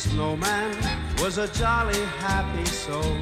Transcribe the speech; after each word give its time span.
snowman 0.00 0.74
was 1.20 1.36
a 1.36 1.46
jolly 1.48 2.02
happy 2.24 2.64
soul 2.64 3.16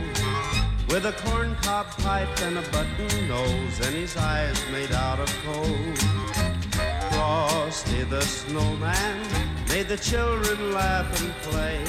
with 0.88 1.06
a 1.06 1.12
corncob 1.24 1.86
pipe 2.04 2.28
and 2.42 2.56
a 2.56 2.62
button 2.70 3.28
nose 3.28 3.80
and 3.84 3.96
his 3.96 4.16
eyes 4.16 4.56
made 4.70 4.92
out 4.92 5.18
of 5.18 5.28
coal. 5.44 5.76
Frosty 7.10 8.04
the 8.04 8.20
snowman 8.20 9.18
made 9.68 9.88
the 9.88 9.96
children 9.96 10.72
laugh 10.72 11.08
and 11.20 11.32
play. 11.50 11.84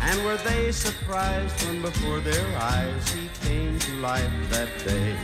And 0.00 0.24
were 0.24 0.38
they 0.38 0.72
surprised 0.72 1.64
when 1.64 1.82
before 1.82 2.18
their 2.18 2.48
eyes 2.58 3.08
he 3.12 3.28
came 3.46 3.78
to 3.78 3.92
life 4.00 4.32
that 4.50 4.70
day? 4.84 5.14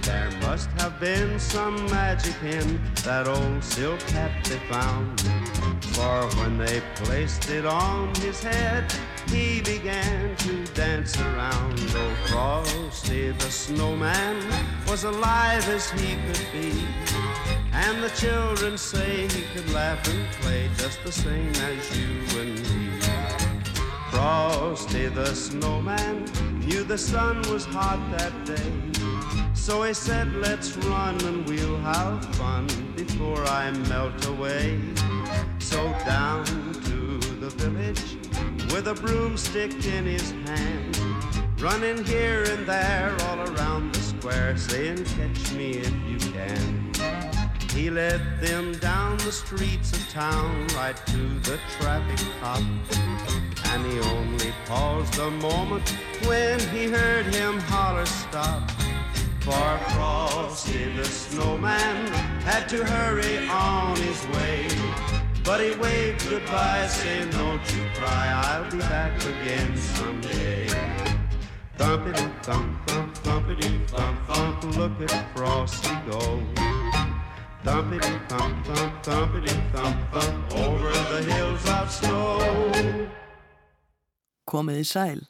There 0.00 0.30
must 0.40 0.70
have 0.80 0.98
been 0.98 1.38
some 1.38 1.84
magic 1.90 2.42
in 2.42 2.80
that 3.04 3.28
old 3.28 3.62
silk 3.62 4.00
hat 4.16 4.32
they 4.46 4.58
found. 4.72 5.41
For 5.94 6.26
when 6.38 6.58
they 6.58 6.80
placed 6.96 7.50
it 7.50 7.66
on 7.66 8.14
his 8.16 8.42
head, 8.42 8.92
he 9.28 9.60
began 9.60 10.36
to 10.36 10.64
dance 10.74 11.20
around. 11.20 11.78
Oh, 11.94 12.14
Frosty 12.26 13.30
the 13.32 13.50
snowman 13.50 14.36
was 14.88 15.04
alive 15.04 15.68
as 15.68 15.90
he 15.90 16.16
could 16.26 16.46
be. 16.52 16.84
And 17.72 18.02
the 18.02 18.10
children 18.10 18.78
say 18.78 19.28
he 19.28 19.42
could 19.54 19.70
laugh 19.72 20.06
and 20.08 20.30
play 20.40 20.70
just 20.76 21.02
the 21.04 21.12
same 21.12 21.54
as 21.54 21.98
you 21.98 22.40
and 22.40 22.54
me. 22.60 23.00
Frosty 24.10 25.08
the 25.08 25.34
snowman 25.34 26.24
knew 26.60 26.84
the 26.84 26.98
sun 26.98 27.42
was 27.50 27.64
hot 27.64 28.00
that 28.18 28.44
day. 28.44 28.72
So 29.54 29.82
he 29.84 29.94
said, 29.94 30.32
let's 30.34 30.76
run 30.76 31.20
and 31.24 31.48
we'll 31.48 31.78
have 31.78 32.24
fun 32.36 32.66
before 32.96 33.44
I 33.46 33.70
melt 33.88 34.26
away. 34.26 34.80
So 35.72 35.90
down 36.04 36.44
to 36.44 37.18
the 37.40 37.48
village 37.56 38.18
with 38.74 38.88
a 38.88 38.94
broomstick 38.94 39.72
in 39.86 40.04
his 40.04 40.30
hand, 40.46 40.98
running 41.62 42.04
here 42.04 42.42
and 42.42 42.66
there 42.66 43.16
all 43.22 43.40
around 43.40 43.94
the 43.94 44.00
square, 44.00 44.54
saying, 44.58 45.02
catch 45.16 45.52
me 45.54 45.70
if 45.78 45.94
you 46.06 46.18
can. 46.30 46.92
He 47.70 47.88
led 47.88 48.20
them 48.38 48.72
down 48.80 49.16
the 49.16 49.32
streets 49.32 49.92
of 49.96 50.06
town 50.10 50.66
right 50.76 50.94
to 51.06 51.22
the 51.40 51.58
traffic 51.80 52.20
cop. 52.42 52.60
And 53.72 53.86
he 53.86 53.98
only 54.10 54.52
paused 54.66 55.18
a 55.20 55.30
moment 55.30 55.88
when 56.26 56.60
he 56.68 56.84
heard 56.84 57.34
him 57.34 57.58
holler 57.60 58.04
stop. 58.04 58.70
For 59.40 59.78
Frosty 59.94 60.92
the 60.96 61.04
snowman 61.06 62.08
had 62.42 62.68
to 62.68 62.84
hurry 62.84 63.48
on 63.48 63.96
his 63.96 64.26
way. 64.28 65.21
But 65.44 65.60
he 65.60 65.74
waved 65.76 66.28
goodbye, 66.28 66.86
saying, 66.86 67.30
don't 67.30 67.64
you 67.74 67.82
cry, 67.94 68.26
I'll 68.44 68.70
be 68.70 68.78
back 68.78 69.16
again 69.24 69.76
someday. 69.76 70.68
Thumpity 71.76 72.26
thump 72.42 72.86
thump 72.86 73.14
thumpity 73.24 73.86
thump 73.88 74.18
thump, 74.28 74.76
look 74.76 75.10
at 75.10 75.34
Frosty 75.34 75.94
go. 76.08 76.40
Thumpity 77.64 78.28
thump 78.28 78.64
thump 78.66 78.92
thumpity 79.02 79.72
thump 79.72 79.96
thump, 80.12 80.54
over 80.54 80.92
the 81.10 81.22
hills 81.32 81.64
of 81.68 81.90
snow. 81.90 83.08
Komiði 84.46 84.84
sæl. 84.84 85.20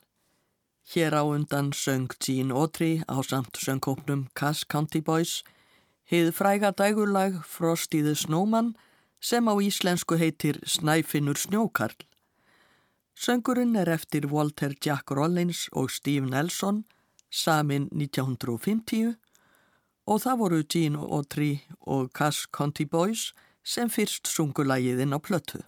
Hér 0.93 1.15
á 1.15 1.23
undan 1.25 1.73
söng 1.73 2.11
Gene 2.21 2.53
Autry 2.53 3.01
á 3.09 3.23
samt 3.23 3.57
söngkópnum 3.57 4.29
Cass 4.35 4.65
County 4.65 5.01
Boys 5.01 5.43
hið 6.11 6.33
fræga 6.37 6.71
dægurlag 6.77 7.45
Frosty 7.47 8.03
the 8.03 8.15
Snowman 8.15 8.75
sem 9.23 9.47
á 9.47 9.55
íslensku 9.63 10.19
heitir 10.19 10.59
Snæfinnur 10.67 11.39
Snjókarl. 11.39 11.95
Söngurinn 13.15 13.77
er 13.79 13.89
eftir 13.89 14.27
Walter 14.33 14.75
Jack 14.85 15.11
Rollins 15.11 15.69
og 15.73 15.91
Steve 15.91 16.27
Nelson 16.27 16.85
samin 17.31 17.89
1950 17.93 19.15
og 20.07 20.23
það 20.25 20.39
voru 20.39 20.63
Gene 20.69 20.99
Autry 20.99 21.63
og 21.81 22.11
Cass 22.13 22.49
County 22.51 22.85
Boys 22.85 23.31
sem 23.63 23.91
fyrst 23.91 24.27
sungulægiðinn 24.27 25.15
á 25.15 25.19
plötu. 25.23 25.63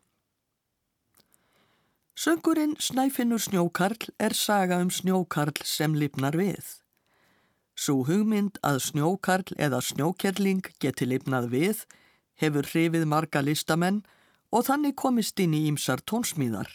Söngurinn 2.19 2.75
Snæfinnur 2.81 3.39
Snjókarl 3.39 4.11
er 4.19 4.35
saga 4.35 4.81
um 4.83 4.91
snjókarl 4.91 5.63
sem 5.65 5.95
lifnar 5.95 6.35
við. 6.39 6.63
Svo 7.75 8.05
hugmynd 8.07 8.59
að 8.63 8.83
snjókarl 8.89 9.55
eða 9.59 9.81
snjókerling 9.83 10.63
geti 10.83 11.07
lifnað 11.07 11.51
við 11.51 11.87
hefur 12.41 12.67
hrifið 12.71 13.07
marga 13.09 13.43
listamenn 13.45 14.03
og 14.55 14.67
þannig 14.69 14.97
komist 14.99 15.41
inn 15.43 15.55
í 15.57 15.65
ýmsar 15.71 16.03
tónsmíðar. 16.07 16.71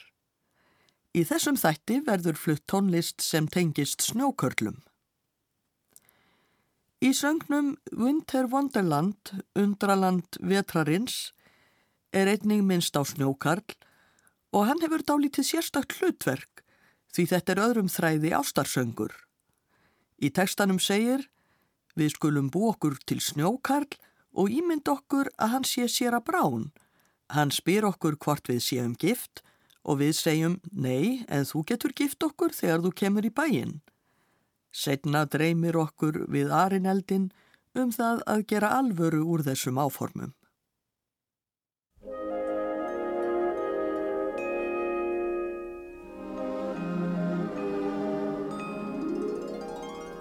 Í 1.16 1.24
þessum 1.26 1.58
þætti 1.58 2.04
verður 2.06 2.38
flutt 2.38 2.66
tónlist 2.70 3.24
sem 3.26 3.48
tengist 3.50 4.04
snjókörlum. 4.06 4.78
Í 7.00 7.14
söngnum 7.16 7.78
Winter 7.96 8.50
Wonderland, 8.52 9.32
undraland 9.56 10.38
vetrarins, 10.44 11.32
er 12.12 12.28
einning 12.28 12.66
minnst 12.68 12.98
á 13.00 13.02
snjókarl 13.08 13.78
og 14.52 14.66
hann 14.68 14.82
hefur 14.84 15.06
dálítið 15.06 15.48
sérstakt 15.48 15.96
hlutverk 16.00 16.64
því 17.14 17.26
þetta 17.32 17.54
er 17.54 17.62
öðrum 17.64 17.90
þræði 17.90 18.34
ástarsöngur. 18.38 19.14
Í 20.20 20.30
tekstanum 20.36 20.82
segir 20.84 21.24
við 21.96 22.14
skulum 22.18 22.50
bú 22.52 22.68
okkur 22.74 22.98
til 23.08 23.22
snjókarl 23.24 23.96
og 24.34 24.50
ímynd 24.54 24.88
okkur 24.88 25.30
að 25.38 25.54
hann 25.54 25.68
sé 25.68 25.88
sér 25.90 26.18
að 26.18 26.28
brán. 26.32 26.66
Hann 27.30 27.52
spyr 27.54 27.86
okkur 27.90 28.18
hvort 28.18 28.50
við 28.50 28.64
séum 28.66 28.96
gift 28.98 29.44
og 29.84 30.02
við 30.02 30.16
segjum 30.18 30.58
nei 30.72 31.26
en 31.28 31.46
þú 31.46 31.64
getur 31.72 31.94
gift 31.96 32.24
okkur 32.24 32.54
þegar 32.54 32.84
þú 32.86 32.94
kemur 33.04 33.26
í 33.26 33.34
bæin. 33.34 33.80
Setna 34.72 35.26
dreymir 35.26 35.78
okkur 35.78 36.26
við 36.30 36.52
arineldin 36.54 37.30
um 37.78 37.94
það 37.94 38.22
að 38.26 38.46
gera 38.52 38.74
alvöru 38.78 39.24
úr 39.26 39.46
þessum 39.46 39.80
áformum. 39.82 40.34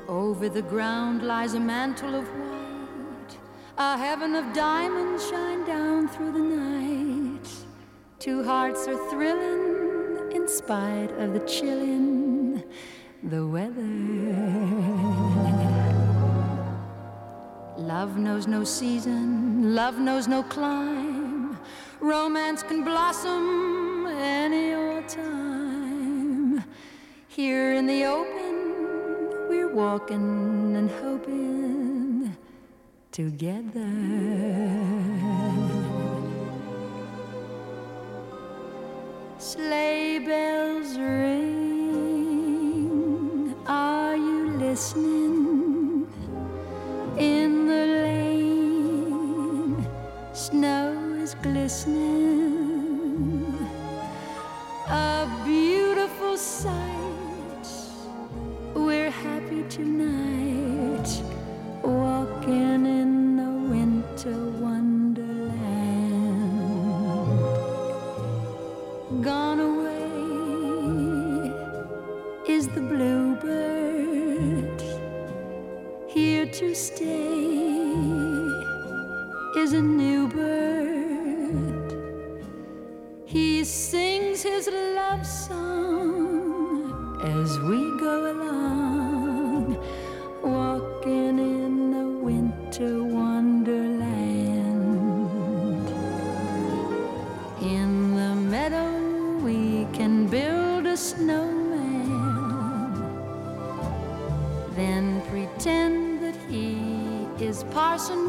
Over 0.09 0.49
the 0.49 0.63
ground 0.63 1.23
lies 1.23 1.55
a 1.55 1.61
mantle 1.61 2.15
of 2.15 2.25
white, 2.39 2.48
a 3.79 3.97
heaven 3.97 4.35
of 4.35 4.53
diamonds 4.53 5.31
shine 5.31 5.65
down 5.65 6.09
through 6.09 6.33
the 6.33 6.41
night. 6.41 7.49
Two 8.19 8.43
hearts 8.43 8.89
are 8.89 9.09
thrilling 9.09 10.33
in 10.33 10.49
spite 10.49 11.13
of 11.13 11.33
the 11.33 11.39
chillin' 11.41 12.65
the 13.23 13.47
weather. 13.47 13.95
Love 17.77 18.17
knows 18.17 18.49
no 18.49 18.65
season, 18.65 19.77
love 19.77 20.01
knows 20.01 20.27
no 20.27 20.43
clime. 20.43 21.57
Romance 22.01 22.65
can 22.65 22.83
blossom 22.83 24.07
any 24.09 24.75
old 24.75 25.09
time. 25.09 26.65
Here 27.29 27.75
in 27.75 27.87
the 27.87 28.05
open 28.07 29.49
we're 29.49 29.73
walking 29.73 30.75
and 30.77 30.91
hoping 30.91 31.98
together. 33.19 33.91
Sleigh 39.39 40.21
bells 40.21 40.97
ring. 40.97 42.15
Are 43.67 44.17
you 44.17 44.51
listening? 44.65 46.07
In 47.19 47.67
the 47.67 47.85
lane, 48.07 49.85
snow 50.33 50.93
is 51.21 51.35
glistening. 51.43 51.99
A 54.87 55.27
beautiful 55.45 56.37
sight 56.37 57.67
we're 58.77 59.11
happy 59.11 59.65
tonight, 59.69 61.09
walking 62.49 62.87
in 62.87 63.37
the 63.37 63.51
winter 63.69 64.51
wonderland. 64.61 65.53
Gone 69.23 69.61
away 69.61 71.53
is 72.49 72.69
the 72.69 72.81
bluebird, 72.81 74.83
here 76.09 76.47
to 76.47 76.75
stay 76.75 77.95
is 79.57 79.73
a 79.73 79.83
new 79.83 80.29
bird. 80.29 81.95
He 83.27 83.65
sings 83.65 84.43
his 84.43 84.69
love 84.69 85.27
song 85.27 87.19
as 87.23 87.59
we 87.61 87.79
go 87.99 88.33
along, 88.33 88.98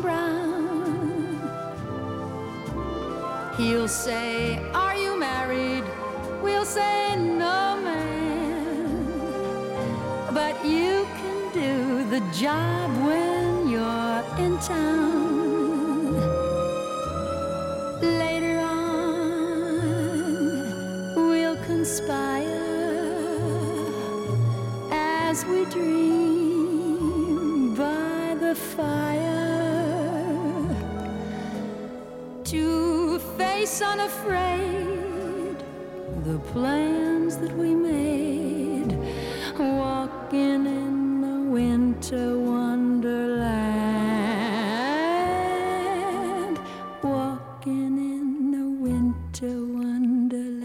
Brown. 0.01 1.39
He'll 3.57 3.87
say, 3.87 4.57
Are 4.73 4.95
you 4.95 5.19
married? 5.19 5.83
We'll 6.41 6.65
say, 6.65 7.15
No, 7.17 7.79
man. 7.83 9.05
But 10.33 10.65
you 10.65 11.05
can 11.17 11.53
do 11.53 12.09
the 12.09 12.21
job 12.31 12.89
when 13.05 13.67
you're 13.67 14.23
in 14.37 14.57
town. 14.59 15.28
Face 34.09 34.25
unafraid 34.25 35.57
the 36.25 36.39
plans 36.51 37.37
that 37.37 37.55
we 37.57 37.73
made, 37.75 38.97
walking 39.57 40.65
in 40.65 41.21
the 41.21 41.51
winter 41.51 42.37
wonderland, 42.39 43.39
walking 47.03 47.97
in 47.97 48.51
the 48.51 48.69
winter 48.83 49.55
wonderland. 49.77 50.59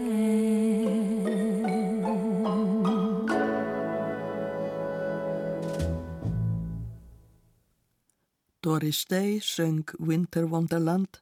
Doris 8.61 9.05
Day 9.05 9.39
söng 9.39 9.85
Winter 9.99 10.45
Wonderland, 10.47 11.21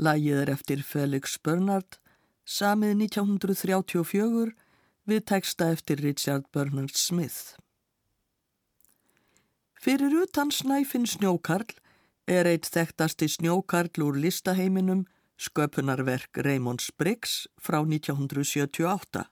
lagið 0.00 0.42
er 0.44 0.52
eftir 0.54 0.82
Felix 0.86 1.36
Bernard, 1.44 1.98
samið 2.48 3.04
1934 3.10 4.54
við 5.10 5.24
teksta 5.28 5.70
eftir 5.74 6.00
Richard 6.00 6.48
Bernard 6.54 6.96
Smith. 6.96 7.56
Fyrir 9.80 10.12
utan 10.22 10.50
Snæfinn 10.52 11.06
Snjókarl 11.08 11.76
er 12.28 12.48
eitt 12.48 12.68
þekktasti 12.72 13.28
Snjókarl 13.32 14.04
úr 14.04 14.18
listaheiminum 14.20 15.06
sköpunarverk 15.40 16.42
Raymonds 16.44 16.90
Briggs 17.00 17.46
frá 17.56 17.80
1978. 17.80 19.24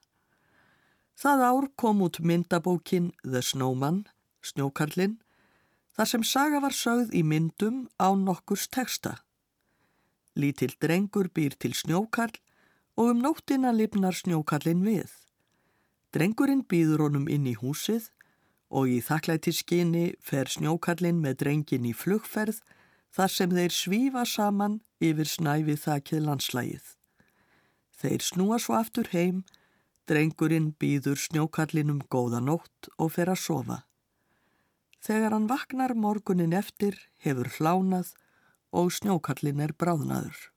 Það 1.19 1.43
ár 1.45 1.67
kom 1.77 2.01
út 2.01 2.21
myndabókin 2.23 3.11
The 3.21 3.43
Snowman, 3.45 4.05
Snjókarlinn, 4.41 5.19
þar 5.93 6.09
sem 6.13 6.23
saga 6.23 6.61
var 6.63 6.73
sögð 6.73 7.13
í 7.13 7.21
myndum 7.27 7.87
á 8.01 8.09
nokkurs 8.15 8.69
teksta. 8.71 9.19
Lítill 10.39 10.75
drengur 10.79 11.27
býr 11.35 11.57
til 11.59 11.73
snjókarl 11.75 12.37
og 12.99 13.11
um 13.13 13.23
nóttina 13.23 13.73
lifnar 13.75 14.15
snjókarlinn 14.15 14.85
við. 14.85 15.11
Drengurinn 16.15 16.63
býður 16.63 17.05
honum 17.05 17.27
inn 17.27 17.47
í 17.49 17.55
húsið 17.59 18.09
og 18.69 18.89
í 18.89 18.99
þakklæti 19.03 19.53
skinni 19.57 20.05
fer 20.23 20.49
snjókarlinn 20.51 21.19
með 21.23 21.41
drengin 21.43 21.89
í 21.89 21.93
flugferð 21.93 22.61
þar 23.15 23.33
sem 23.35 23.55
þeir 23.57 23.75
svífa 23.75 24.23
saman 24.25 24.79
yfir 25.01 25.27
snæfið 25.27 25.83
þakkið 25.85 26.25
landslægið. 26.27 26.85
Þeir 27.99 28.23
snúa 28.23 28.59
svo 28.63 28.77
aftur 28.79 29.09
heim, 29.11 29.43
drengurinn 30.07 30.71
býður 30.79 31.19
snjókarlinnum 31.19 32.01
góða 32.07 32.39
nótt 32.39 32.91
og 32.97 33.13
fer 33.17 33.31
að 33.33 33.43
sofa. 33.43 33.79
Þegar 35.03 35.35
hann 35.35 35.49
vaknar 35.49 35.95
morgunin 35.95 36.55
eftir 36.55 36.97
hefur 37.23 37.49
hlánað 37.57 38.13
og 38.71 38.91
snjókallin 38.93 39.61
er 39.63 39.73
bráðnaður. 39.73 40.49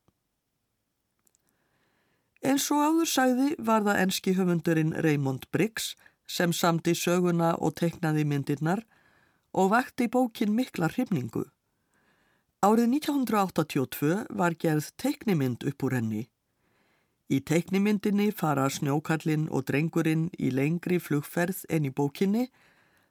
Eins 2.43 2.67
og 2.75 2.82
áður 2.82 3.09
sagði 3.09 3.49
var 3.59 3.85
það 3.87 4.00
enski 4.03 4.35
höfundurinn 4.35 4.97
Raymond 5.05 5.47
Briggs 5.55 5.93
sem 6.26 6.53
samti 6.53 6.94
söguna 6.99 7.53
og 7.59 7.76
teiknaði 7.79 8.25
myndirnar 8.26 8.82
og 9.53 9.70
vakti 9.73 10.09
bókin 10.09 10.56
mikla 10.56 10.88
hrifningu. 10.91 11.44
Árið 12.62 12.88
1982 12.99 14.19
var 14.38 14.55
gerð 14.58 14.91
teiknimynd 14.99 15.65
upp 15.67 15.87
úr 15.87 15.97
henni. 15.99 16.26
Í 17.31 17.41
teiknimyndinni 17.41 18.31
fara 18.35 18.69
snjókallin 18.70 19.49
og 19.50 19.67
drengurinn 19.70 20.29
í 20.38 20.50
lengri 20.50 20.99
flugferð 21.00 21.65
en 21.70 21.88
í 21.88 21.94
bókinni 21.94 22.49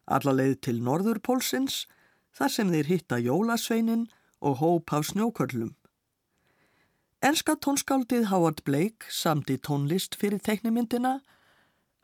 alla 0.06 0.34
leið 0.36 0.56
til 0.68 0.82
Norðurpólsins 0.84 1.86
þar 2.36 2.54
sem 2.54 2.72
þeir 2.74 2.90
hitta 2.92 3.20
jólasveinin 3.22 4.08
og 4.42 4.58
hóp 4.58 4.94
af 4.94 5.06
snjókörlum. 5.06 5.76
Enska 7.22 7.54
tónskáldið 7.56 8.26
Howard 8.32 8.64
Blake 8.66 9.06
samti 9.10 9.58
tónlist 9.58 10.16
fyrir 10.18 10.40
teiknimyndina. 10.42 11.20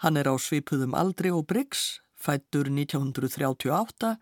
Hann 0.05 0.17
er 0.17 0.29
á 0.29 0.37
svipuðum 0.37 0.93
aldri 0.93 1.31
og 1.33 1.47
Briggs, 1.49 2.01
fættur 2.13 2.69
1938 2.69 4.17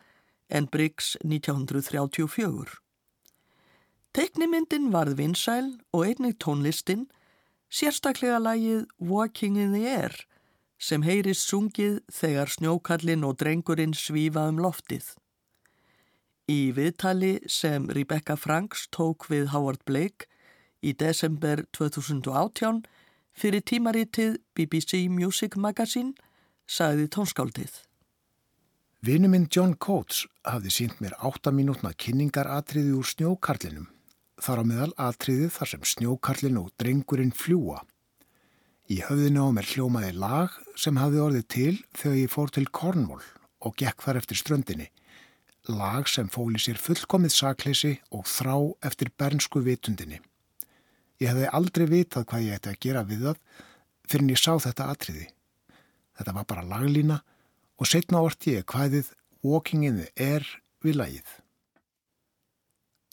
en 0.50 0.68
Briggs 0.68 1.18
1934. 1.24 2.80
Teiknimyndin 4.16 4.94
varð 4.94 5.18
vinsæl 5.20 5.74
og 5.92 6.06
einnig 6.08 6.38
tónlistin, 6.40 7.10
sérstaklega 7.68 8.40
lagið 8.40 8.86
Walking 9.00 9.58
in 9.60 9.74
the 9.76 9.84
Air, 9.84 10.16
sem 10.80 11.04
heyrist 11.04 11.50
sungið 11.50 12.00
þegar 12.08 12.56
snjókallin 12.56 13.28
og 13.28 13.36
drengurinn 13.44 13.94
svífa 13.94 14.48
um 14.48 14.64
loftið. 14.64 15.12
Í 16.46 16.70
viðtali 16.78 17.40
sem 17.50 17.88
Rebecca 17.90 18.36
Franks 18.38 18.84
tók 18.94 19.26
við 19.32 19.48
Howard 19.50 19.82
Blake 19.90 20.28
í 20.86 20.92
desember 20.94 21.64
2018 21.74 22.84
fyrir 23.34 23.64
tímaritið 23.66 24.36
BBC 24.54 25.08
Music 25.10 25.56
Magazine 25.58 26.14
sagði 26.70 27.08
tónskáldið. 27.16 27.72
Vinu 29.02 29.32
minn 29.34 29.48
John 29.50 29.74
Coates 29.74 30.28
hafði 30.46 30.74
sínt 30.76 31.02
mér 31.02 31.16
8 31.26 31.50
mínútna 31.50 31.96
kynningaratriði 31.98 32.94
úr 32.94 33.10
snjókarlinum. 33.10 33.88
Þar 34.38 34.62
á 34.62 34.64
meðal 34.70 34.94
atriðið 35.02 35.50
þar 35.56 35.72
sem 35.72 35.88
snjókarlin 35.96 36.60
og 36.62 36.70
drengurinn 36.78 37.34
fljúa. 37.34 37.80
Í 38.94 39.02
höfðinu 39.02 39.48
á 39.50 39.56
mér 39.58 39.72
hljómaði 39.72 40.14
lag 40.14 40.54
sem 40.78 41.02
hafði 41.02 41.24
orðið 41.26 41.50
til 41.50 41.74
þegar 41.98 42.22
ég 42.22 42.34
fór 42.36 42.54
til 42.54 42.68
Cornwall 42.70 43.26
og 43.66 43.74
gekk 43.82 44.06
þar 44.06 44.22
eftir 44.22 44.38
ströndinni. 44.38 44.92
Lag 45.68 46.06
sem 46.08 46.28
fóli 46.30 46.60
sér 46.62 46.78
fullkomið 46.78 47.34
sakleysi 47.34 47.96
og 48.14 48.28
þrá 48.30 48.56
eftir 48.86 49.10
bernsku 49.18 49.64
vitundinni. 49.66 50.20
Ég 51.18 51.32
hefði 51.32 51.48
aldrei 51.58 51.86
vitað 51.90 52.28
hvað 52.30 52.46
ég 52.46 52.60
ætti 52.60 52.74
að 52.74 52.82
gera 52.86 53.06
við 53.08 53.24
það 53.30 53.40
fyrir 54.06 54.26
en 54.26 54.34
ég 54.36 54.42
sá 54.42 54.52
þetta 54.62 54.90
atriði. 54.94 55.26
Þetta 56.16 56.36
var 56.38 56.48
bara 56.52 56.68
laglína 56.70 57.22
og 57.80 57.90
setna 57.90 58.22
orti 58.22 58.60
ég 58.60 58.68
hvaðið 58.70 59.10
Walking 59.46 59.86
in 59.88 59.98
the 60.04 60.10
Air 60.22 60.46
við 60.86 61.00
lagið. 61.02 61.28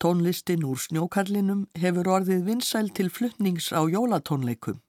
Tónlistin 0.03 0.65
úr 0.67 0.81
snjókarlinum 0.83 1.67
hefur 1.79 2.09
orðið 2.11 2.47
vinsæl 2.49 2.89
til 2.91 3.09
fluttnings 3.09 3.71
á 3.71 3.81
jólatónleikum. 3.87 4.81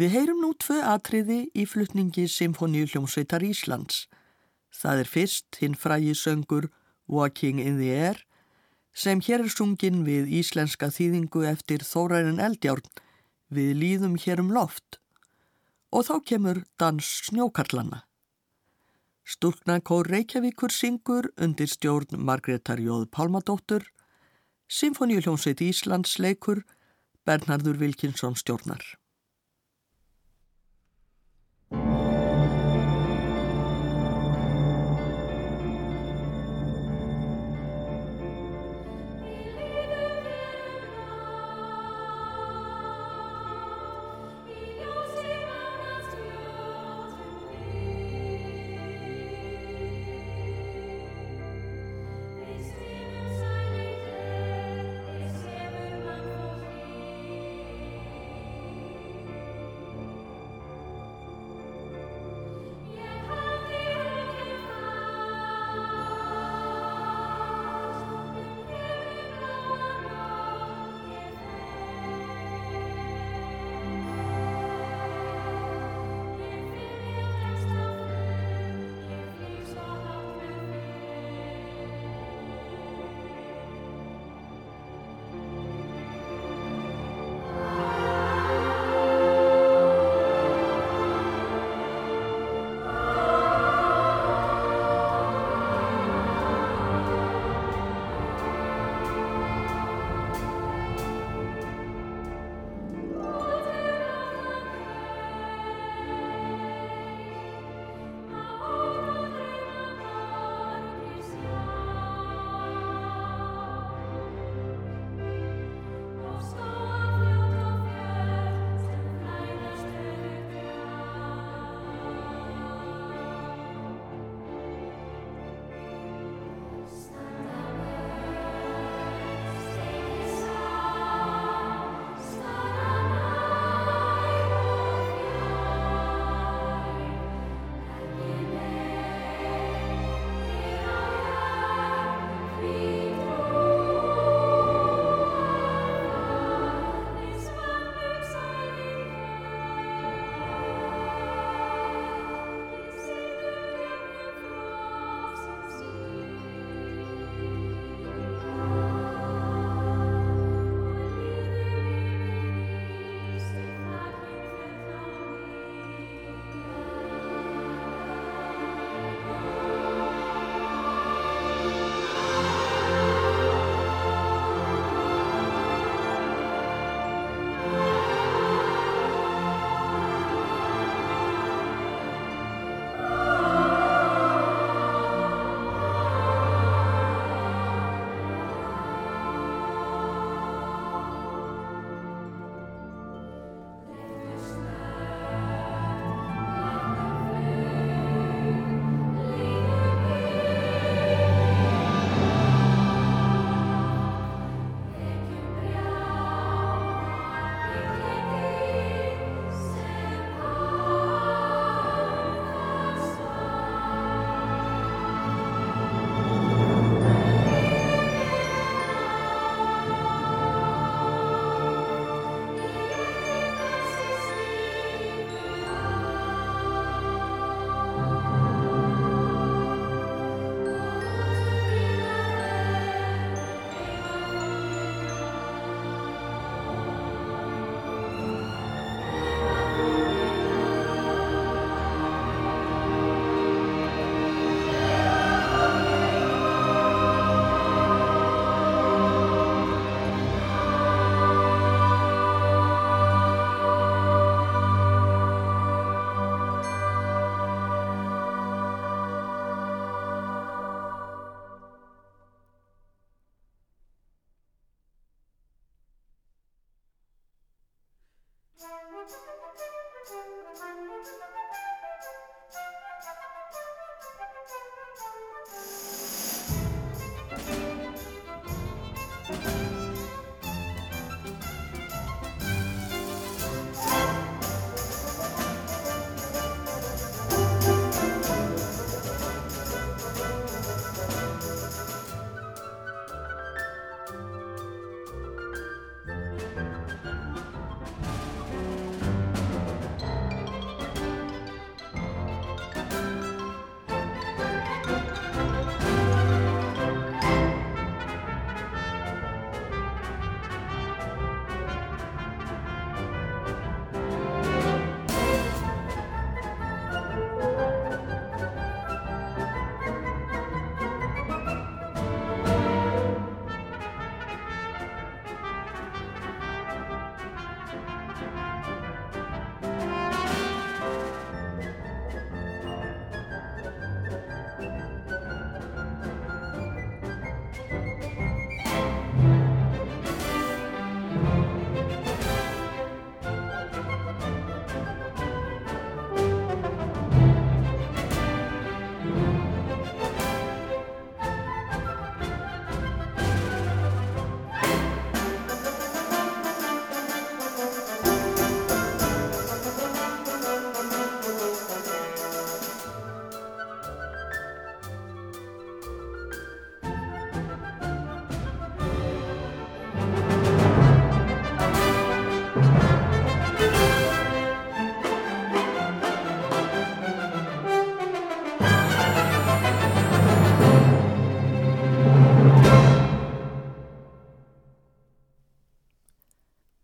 Við 0.00 0.14
heyrum 0.14 0.40
nú 0.40 0.54
tvö 0.56 0.78
atriði 0.88 1.42
í 1.52 1.66
fluttningi 1.68 2.24
Symfóníu 2.30 2.88
hljómsveitar 2.88 3.44
Íslands. 3.44 4.06
Það 4.70 5.02
er 5.02 5.10
fyrst 5.10 5.60
hinn 5.60 5.76
frægi 5.76 6.14
söngur 6.14 6.70
Walking 7.10 7.60
in 7.60 7.78
the 7.78 7.90
Air 7.90 8.24
sem 8.94 9.20
hér 9.20 9.44
er 9.44 9.52
sungin 9.52 10.04
við 10.06 10.30
íslenska 10.40 10.90
þýðingu 10.94 11.44
eftir 11.50 11.84
Þórærin 11.86 12.42
Eldjárn 12.42 12.86
við 13.50 13.74
líðum 13.82 14.16
hér 14.18 14.42
um 14.42 14.52
loft 14.54 15.00
og 15.90 16.06
þá 16.06 16.14
kemur 16.26 16.62
dans 16.78 17.06
snjókarlana. 17.26 18.04
Stúrknakór 19.26 20.08
Reykjavíkur 20.10 20.74
syngur 20.74 21.30
undir 21.38 21.70
stjórn 21.70 22.18
Margreðar 22.18 22.82
Jóð 22.82 23.06
Pálmadóttur, 23.14 23.84
Symfóníu 24.70 25.22
hljómsveit 25.22 25.62
Íslands 25.66 26.18
leikur 26.18 26.62
Bernhardur 27.26 27.78
Vilkinsson 27.78 28.38
stjórnar. 28.38 28.99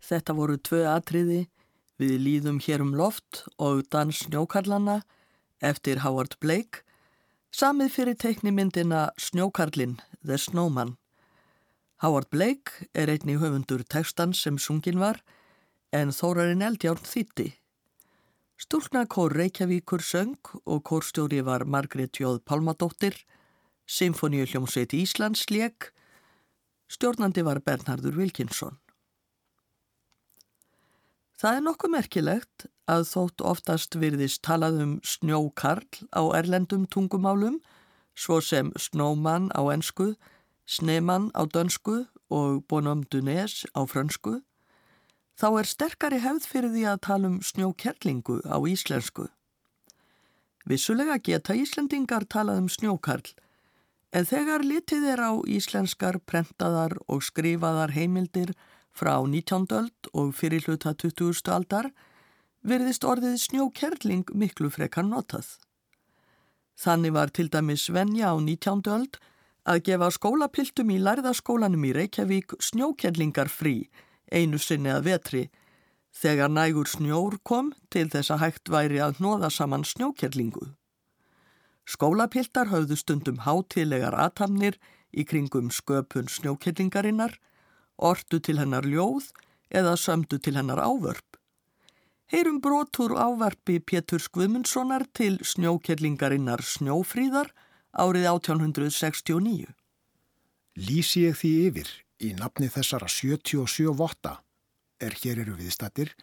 Þetta 0.07 0.37
voru 0.39 0.55
tvö 0.63 0.85
atriði 0.87 1.47
við 1.99 2.19
líðum 2.23 2.61
hér 2.63 2.85
um 2.85 2.93
loft 2.95 3.43
og 3.59 3.83
dans 3.91 4.21
Snjókarlana 4.23 5.01
eftir 5.65 6.05
Howard 6.05 6.37
Blake, 6.39 6.85
samið 7.51 7.91
fyrir 7.95 8.19
teiknimyndina 8.21 9.09
Snjókarlin, 9.19 9.97
The 10.23 10.39
Snowman. 10.39 10.95
Howard 12.05 12.31
Blake 12.31 12.87
er 12.95 13.11
einni 13.11 13.39
höfundur 13.41 13.83
textans 13.83 14.45
sem 14.45 14.61
sungin 14.61 15.01
var 15.01 15.23
en 15.97 16.13
Þórarinn 16.15 16.63
Eldjárn 16.63 17.03
þýtti. 17.03 17.51
Stúlnakór 18.61 19.35
Reykjavíkur 19.37 20.05
söng 20.05 20.39
og 20.65 20.85
kórstjóri 20.87 21.43
var 21.45 21.67
Margret 21.67 22.21
Jóð 22.21 22.45
Palmadóttir, 22.45 23.17
Symfoníu 23.87 24.47
hljómsveit 24.47 24.95
Íslands 24.95 25.49
lék, 25.51 25.93
stjórnandi 26.91 27.43
var 27.47 27.61
Bernhardur 27.63 28.17
Wilkinsson. 28.17 28.79
Það 31.37 31.57
er 31.57 31.65
nokkuð 31.67 31.93
merkilegt 31.93 32.65
að 32.89 33.03
þótt 33.11 33.43
oftast 33.45 33.97
virðist 34.01 34.41
talað 34.47 34.79
um 34.81 34.93
snjókarl 35.05 36.07
á 36.17 36.23
erlendum 36.39 36.87
tungumálum, 36.89 37.59
svo 38.17 38.39
sem 38.41 38.71
snóman 38.81 39.51
á 39.53 39.61
ensku, 39.75 40.15
sneman 40.65 41.29
á 41.37 41.45
dönsku 41.45 42.07
og 42.33 42.63
bonumdunes 42.73 43.67
á 43.77 43.85
frönsku, 43.85 44.41
þá 45.37 45.49
er 45.61 45.69
sterkari 45.69 46.21
hefð 46.25 46.47
fyrir 46.49 46.73
því 46.73 46.85
að 46.89 47.03
tala 47.05 47.29
um 47.29 47.37
snjókerlingu 47.45 48.39
á 48.49 48.57
íslensku. 48.65 49.29
Vissulega 50.65 51.19
geta 51.21 51.55
Íslendingar 51.55 52.25
talað 52.25 52.63
um 52.65 52.71
snjókarl, 52.73 53.29
en 54.17 54.25
þegar 54.25 54.65
litið 54.65 55.05
er 55.13 55.21
á 55.21 55.37
íslenskar 55.45 56.17
prentaðar 56.25 56.97
og 57.13 57.21
skrifaðar 57.23 57.93
heimildir 57.93 58.57
frá 58.97 59.21
19. 59.21 59.67
öld 59.77 60.11
og 60.17 60.33
fyrir 60.39 60.65
hluta 60.65 60.95
20. 60.97 61.45
aldar 61.53 61.91
verðist 62.67 63.05
orðið 63.05 63.37
snjókerling 63.45 64.33
miklu 64.33 64.71
frekar 64.73 65.05
notað. 65.05 65.47
Þannig 66.77 67.13
var 67.17 67.33
til 67.33 67.49
dæmis 67.53 67.87
Svenja 67.89 68.33
á 68.33 68.37
19. 68.41 68.83
öld 68.93 69.21
að 69.67 69.83
gefa 69.89 70.11
skólapiltum 70.15 70.91
í 70.95 70.99
lærðaskólanum 71.03 71.85
í 71.89 71.93
Reykjavík 71.97 72.57
snjókerlingar 72.63 73.51
frí 73.53 73.89
einu 74.33 74.59
sinni 74.59 74.93
að 74.93 75.07
vetri 75.11 75.45
þegar 76.17 76.53
nægur 76.53 76.89
snjór 76.89 77.39
kom 77.45 77.73
til 77.93 78.09
þess 78.13 78.33
að 78.33 78.43
hægt 78.45 78.73
væri 78.73 79.01
að 79.03 79.21
hnoða 79.21 79.51
saman 79.53 79.85
snjókerlingu. 79.85 80.73
Skólapiltar 81.87 82.71
höfðu 82.73 82.97
stundum 82.99 83.43
hátilegar 83.45 84.17
aðtamnir 84.17 84.79
í 85.13 85.27
kringum 85.29 85.69
sköpun 85.71 86.31
snjókerlingarinnar 86.33 87.37
ortu 87.99 88.41
til 88.41 88.59
hennar 88.61 88.87
ljóð 88.87 89.31
eða 89.71 89.97
sömdu 89.97 90.39
til 90.39 90.57
hennar 90.57 90.81
ávörp. 90.81 91.37
Heyrum 92.27 92.59
brotur 92.61 93.15
ávarpi 93.15 93.79
Pétur 93.79 94.19
Skvumundssonar 94.19 95.07
til 95.15 95.39
snjókerlingarinnar 95.47 96.59
Snjófríðar 96.59 97.53
árið 97.95 98.27
1869. 98.33 99.69
Lýsi 100.77 101.23
ég 101.29 101.39
því 101.39 101.53
yfir 101.69 101.93
í 102.27 102.33
nafni 102.35 102.69
þessara 102.73 103.09
77 103.09 103.95
votta 103.95 104.41
er 105.01 105.15
hér 105.23 105.45
eru 105.45 105.55
viðstattir 105.61 106.17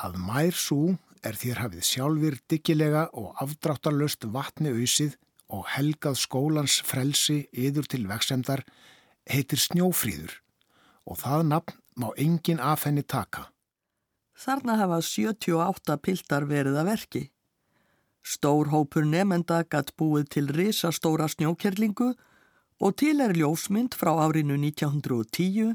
að 0.00 0.16
mær 0.24 0.56
svo 0.56 0.96
er 1.22 1.36
þér 1.38 1.60
hafið 1.66 1.84
sjálfur 1.86 2.38
diggilega 2.50 3.04
og 3.12 3.36
afdráttarlöst 3.44 4.26
vatni 4.34 4.72
auðsið 4.72 5.18
og 5.52 5.66
helgað 5.74 6.16
skólans 6.18 6.78
frelsi 6.86 7.42
yður 7.52 7.86
til 7.92 8.06
veksemdar 8.08 8.64
heitir 9.28 9.60
Snjófríður 9.60 10.40
og 11.06 11.18
það 11.22 11.46
nafn 11.50 11.78
má 11.96 12.08
engin 12.16 12.60
af 12.60 12.86
henni 12.86 13.02
taka. 13.02 13.48
Þarna 14.38 14.78
hafa 14.80 14.98
78 15.04 15.98
piltar 16.02 16.46
verið 16.48 16.78
að 16.80 16.88
verki. 16.88 17.22
Stór 18.22 18.70
hópur 18.72 19.04
nefenda 19.06 19.62
gatt 19.68 19.92
búið 19.98 20.28
til 20.34 20.48
risastóra 20.54 21.28
snjókerlingu 21.28 22.12
og 22.82 22.96
til 22.98 23.20
er 23.20 23.34
ljósmynd 23.34 23.94
frá 23.98 24.14
árinu 24.24 24.56
1910 24.58 25.74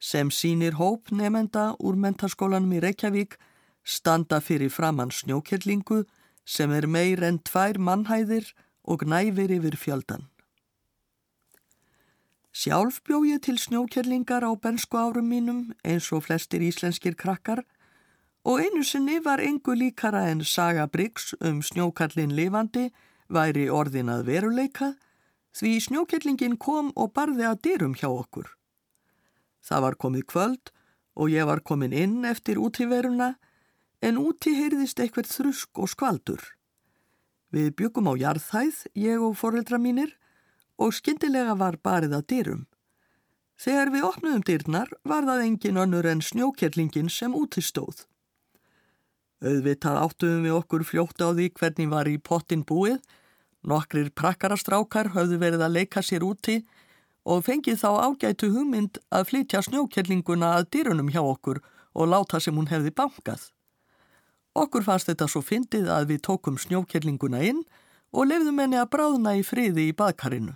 sem 0.00 0.30
sínir 0.30 0.76
hóp 0.80 1.12
nefenda 1.12 1.72
úr 1.78 1.96
mentaskólanum 1.96 2.74
í 2.76 2.82
Reykjavík 2.84 3.38
standa 3.84 4.40
fyrir 4.40 4.72
framann 4.72 5.12
snjókerlingu 5.12 6.04
sem 6.44 6.72
er 6.72 6.86
meir 6.86 7.22
en 7.24 7.38
tvær 7.38 7.78
mannhæðir 7.80 8.52
og 8.84 9.04
næfir 9.08 9.52
yfir 9.56 9.76
fjöldan. 9.80 10.28
Sjálf 12.54 13.00
bjó 13.02 13.24
ég 13.26 13.40
til 13.42 13.56
snjókerlingar 13.58 14.44
á 14.46 14.54
bensku 14.54 14.94
árum 14.94 15.26
mínum 15.26 15.72
eins 15.82 16.06
og 16.14 16.22
flestir 16.28 16.62
íslenskir 16.62 17.16
krakkar 17.18 17.64
og 18.46 18.62
einu 18.62 18.84
sinni 18.86 19.18
var 19.24 19.42
engu 19.42 19.74
líkara 19.74 20.28
en 20.30 20.44
Saga 20.46 20.86
Briggs 20.86 21.34
um 21.40 21.58
snjókallin 21.66 22.36
lifandi 22.38 22.92
væri 23.26 23.66
orðin 23.66 24.12
að 24.14 24.30
veruleika 24.30 24.92
því 25.58 25.74
snjókerlingin 25.88 26.54
kom 26.54 26.94
og 26.94 27.10
barði 27.18 27.42
að 27.50 27.60
dyrum 27.66 27.98
hjá 27.98 28.06
okkur. 28.06 28.46
Það 29.58 29.84
var 29.88 29.98
komið 29.98 30.26
kvöld 30.30 30.74
og 31.18 31.34
ég 31.34 31.50
var 31.50 31.58
komin 31.58 31.92
inn 31.92 32.22
eftir 32.22 32.62
útíveruna 32.62 33.34
en 33.98 34.20
úti 34.20 34.54
heyrðist 34.54 35.02
eitthvað 35.02 35.32
þrusk 35.32 35.82
og 35.82 35.90
skvaldur. 35.90 36.42
Við 37.50 37.74
byggum 37.74 38.10
á 38.10 38.14
jarðhæð, 38.14 38.86
ég 38.94 39.18
og 39.18 39.34
foreldra 39.42 39.82
mínir 39.82 40.14
og 40.78 40.94
skyndilega 40.94 41.54
var 41.58 41.78
barið 41.82 42.16
að 42.18 42.26
dyrum. 42.32 42.64
Þegar 43.60 43.92
við 43.94 44.06
opnuðum 44.08 44.42
dyrnar 44.46 44.90
var 45.06 45.26
það 45.28 45.44
engin 45.46 45.78
önnur 45.78 46.06
en 46.10 46.22
snjókerlingin 46.24 47.10
sem 47.12 47.34
útistóð. 47.38 48.06
Auðvitað 49.44 50.00
áttuðum 50.00 50.46
við 50.46 50.56
okkur 50.58 50.86
fljótt 50.88 51.22
á 51.22 51.30
því 51.30 51.50
hvernig 51.58 51.90
var 51.92 52.08
í 52.10 52.16
pottin 52.18 52.64
búið, 52.66 52.98
nokkrir 53.62 54.10
prakkarastrákar 54.16 55.12
höfðu 55.14 55.38
verið 55.40 55.64
að 55.66 55.76
leika 55.78 56.02
sér 56.02 56.24
úti 56.26 56.62
og 57.24 57.44
fengið 57.46 57.80
þá 57.80 57.90
ágætu 58.08 58.50
hugmynd 58.52 58.98
að 59.14 59.28
flytja 59.30 59.62
snjókellinguna 59.64 60.54
að 60.58 60.68
dyrunum 60.76 61.12
hjá 61.12 61.22
okkur 61.22 61.62
og 61.94 62.10
láta 62.10 62.40
sem 62.40 62.56
hún 62.56 62.68
hefði 62.72 62.92
bankað. 62.96 63.50
Okkur 64.54 64.84
fannst 64.86 65.08
þetta 65.10 65.28
svo 65.30 65.42
fyndið 65.42 65.88
að 65.90 66.10
við 66.12 66.24
tókum 66.26 66.58
snjókellinguna 66.58 67.40
inn 67.46 67.64
og 68.14 68.28
lefðum 68.30 68.60
henni 68.62 68.78
að 68.78 68.92
bráðna 68.92 69.38
í 69.38 69.42
friði 69.46 69.88
í 69.90 69.96
baðkarinu. 69.96 70.54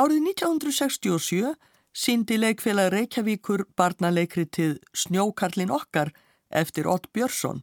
Árið 0.00 0.22
1967 0.30 1.50
síndi 1.92 2.38
leikfélag 2.38 2.86
Reykjavíkur 2.94 3.66
barnaleikritið 3.76 4.78
Snjókarlin 4.96 5.72
okkar 5.76 6.12
eftir 6.48 6.88
Ott 6.88 7.10
Björnsson 7.12 7.60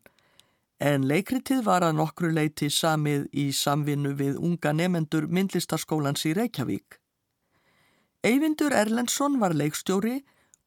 en 0.77 1.07
leikritið 1.09 1.63
var 1.65 1.81
að 1.87 1.97
nokkru 1.97 2.29
leiti 2.35 2.69
samið 2.69 3.25
í 3.33 3.47
samvinnu 3.57 4.13
við 4.19 4.37
unga 4.37 4.75
nefendur 4.75 5.25
myndlistaskólans 5.25 6.27
í 6.29 6.35
Reykjavík. 6.37 6.99
Eyvindur 8.21 8.75
Erlendsson 8.83 9.39
var 9.41 9.57
leikstjóri 9.57 10.19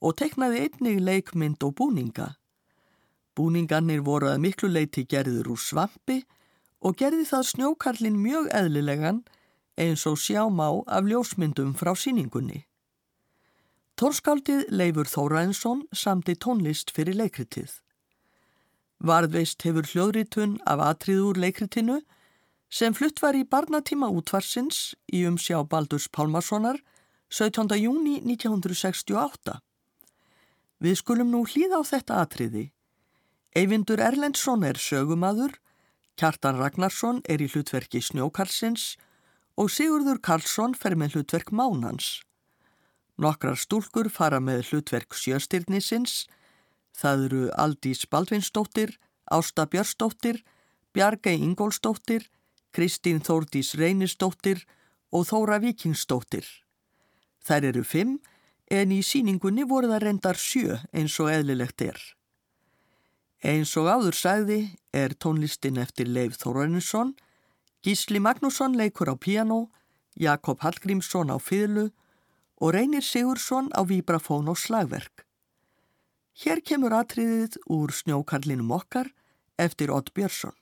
og 0.02 0.16
teknaði 0.18 0.66
einnig 0.66 0.98
leikmynd 1.06 1.62
og 1.62 1.76
búninga. 1.78 2.33
Búningarnir 3.38 4.02
voru 4.02 4.33
að 4.33 4.42
miklu 4.42 4.72
leiti 4.74 5.06
gerður 5.06 5.54
úr 5.54 5.62
svampi 5.62 6.24
og 6.83 6.98
gerði 6.98 7.28
það 7.30 7.52
snjókarlin 7.52 8.18
mjög 8.18 8.50
eðlilegan 8.59 9.22
eins 9.78 10.06
og 10.06 10.18
sjámá 10.18 10.68
af 10.87 11.04
ljósmyndum 11.06 11.74
frá 11.78 11.94
síningunni. 11.96 12.64
Tórskáldið 14.00 14.70
Leifur 14.72 15.09
Þóraensson 15.09 15.83
samti 15.92 16.35
tónlist 16.35 16.92
fyrir 16.96 17.18
leikritið. 17.20 17.72
Varðveist 19.00 19.61
hefur 19.64 19.85
hljóðritun 19.85 20.59
af 20.64 20.80
atriður 20.80 21.40
leikritinu 21.40 21.98
sem 22.70 22.94
flutt 22.96 23.20
var 23.20 23.37
í 23.37 23.44
barnatíma 23.44 24.09
útvarsins 24.09 24.94
í 25.12 25.24
umsjá 25.28 25.61
Baldurs 25.68 26.09
Pálmarssonar 26.09 26.80
17. 27.28 27.76
júni 27.76 28.20
1968. 28.24 29.59
Við 30.80 30.96
skulum 30.96 31.30
nú 31.33 31.44
hlýða 31.44 31.80
á 31.80 31.83
þetta 31.85 32.22
atriði. 32.24 32.70
Eyvindur 33.56 34.00
Erlendsson 34.00 34.64
er 34.64 34.80
sögumadur, 34.80 35.52
Kjartan 36.16 36.59
Ragnarsson 36.61 37.20
er 37.28 37.40
í 37.40 37.48
hlutverki 37.48 38.00
Snjókarlsins 38.00 38.94
og 38.96 39.09
Sigurður 39.68 40.22
Karlsson 40.24 40.72
fer 40.72 40.96
með 40.96 41.18
hlutverk 41.18 41.50
Mánans. 41.52 42.22
Nokkrar 43.20 43.58
stúlkur 43.60 44.08
fara 44.08 44.40
með 44.40 44.70
hlutverk 44.70 45.12
Sjöstyrnisins 45.12 46.24
Það 46.96 47.24
eru 47.26 47.44
Aldís 47.56 48.04
Baldvinsdóttir, 48.10 48.98
Ásta 49.30 49.66
Björnsdóttir, 49.66 50.42
Bjargei 50.92 51.38
Ingólsdóttir, 51.38 52.26
Kristín 52.74 53.22
Þórdís 53.24 53.74
Reynisdóttir 53.78 54.64
og 55.10 55.26
Þóra 55.30 55.60
Vikingsdóttir. 55.62 56.44
Þær 57.40 57.70
eru 57.70 57.84
fimm 57.84 58.18
en 58.70 58.92
í 58.94 59.00
síningunni 59.02 59.64
voru 59.66 59.90
það 59.90 60.04
reyndar 60.04 60.38
sjö 60.38 60.78
eins 60.92 61.16
og 61.22 61.30
eðlilegt 61.32 61.82
er. 61.86 61.98
Eins 63.40 63.72
og 63.80 63.88
áður 63.88 64.18
sagði 64.18 64.60
er 64.92 65.16
tónlistin 65.16 65.80
eftir 65.80 66.10
Leif 66.10 66.36
Þórarinsson, 66.42 67.14
Gísli 67.80 68.20
Magnússon 68.20 68.76
leikur 68.76 69.08
á 69.08 69.16
piano, 69.16 69.72
Jakob 70.12 70.60
Hallgrímsson 70.60 71.32
á 71.32 71.40
fyrlu 71.40 71.88
og 72.60 72.74
Reynir 72.76 73.00
Sigursson 73.00 73.72
á 73.72 73.80
vibrafón 73.88 74.52
og 74.52 74.60
slagverk. 74.60 75.24
Hér 76.36 76.60
kemur 76.60 76.92
atriðið 76.92 77.56
úr 77.72 77.88
snjókarlinum 77.88 78.68
okkar 78.76 79.08
eftir 79.56 79.88
Odd 79.88 80.12
Björnsson. 80.12 80.52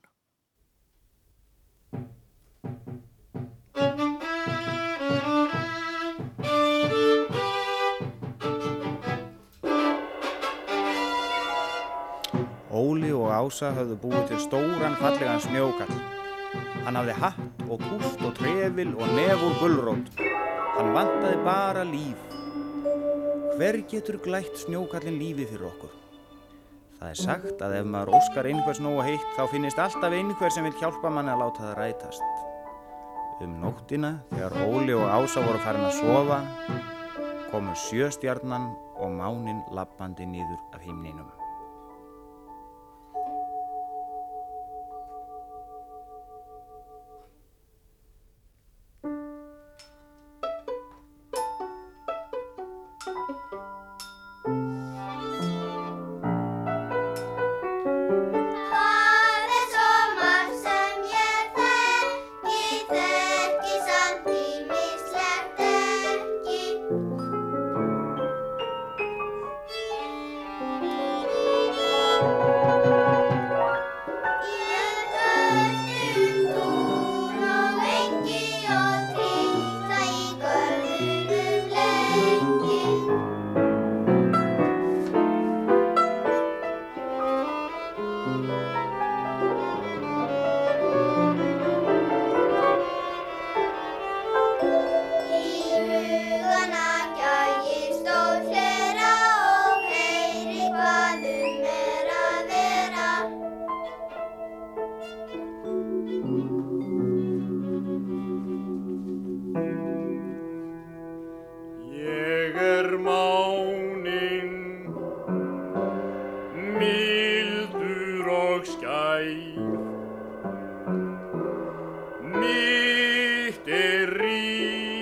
Óli 12.70 13.10
og 13.10 13.34
Ása 13.34 13.74
höfðu 13.74 13.98
búið 14.06 14.30
til 14.30 14.40
stóran 14.46 14.94
fallegan 15.02 15.42
snjókall. 15.42 16.17
Hann 16.84 16.96
hafði 16.96 17.14
hatt 17.20 17.62
og 17.68 17.82
kúst 17.84 18.24
og 18.24 18.34
trefil 18.38 18.94
og 18.96 19.14
nefur 19.16 19.56
gullrótt. 19.60 20.20
Hann 20.78 20.92
vantaði 20.96 21.38
bara 21.44 21.84
líf. 21.84 22.26
Hver 23.58 23.80
getur 23.90 24.20
glætt 24.22 24.60
snjókallin 24.62 25.18
lífi 25.18 25.48
fyrir 25.50 25.66
okkur? 25.68 25.94
Það 26.98 27.10
er 27.12 27.18
sagt 27.20 27.60
að 27.62 27.74
ef 27.78 27.88
maður 27.90 28.16
óskar 28.18 28.46
einhvers 28.50 28.80
nógu 28.82 29.02
heitt 29.06 29.26
þá 29.36 29.42
finnist 29.52 29.78
alltaf 29.78 30.14
einhver 30.14 30.54
sem 30.54 30.66
vil 30.66 30.78
hjálpa 30.80 31.10
manni 31.14 31.30
að 31.30 31.42
láta 31.44 31.66
það 31.66 31.76
rætast. 31.78 32.46
Um 33.38 33.52
nóttina, 33.62 34.16
þegar 34.32 34.56
Óli 34.66 34.96
og 34.98 35.06
Ása 35.06 35.44
voru 35.46 35.60
farin 35.62 35.86
að 35.86 36.00
sofa, 36.00 36.40
komu 37.52 37.74
sjöstjarnan 37.86 38.72
og 38.98 39.14
mánin 39.14 39.62
lappandi 39.70 40.26
nýður 40.26 40.58
af 40.74 40.82
himninum. 40.82 41.30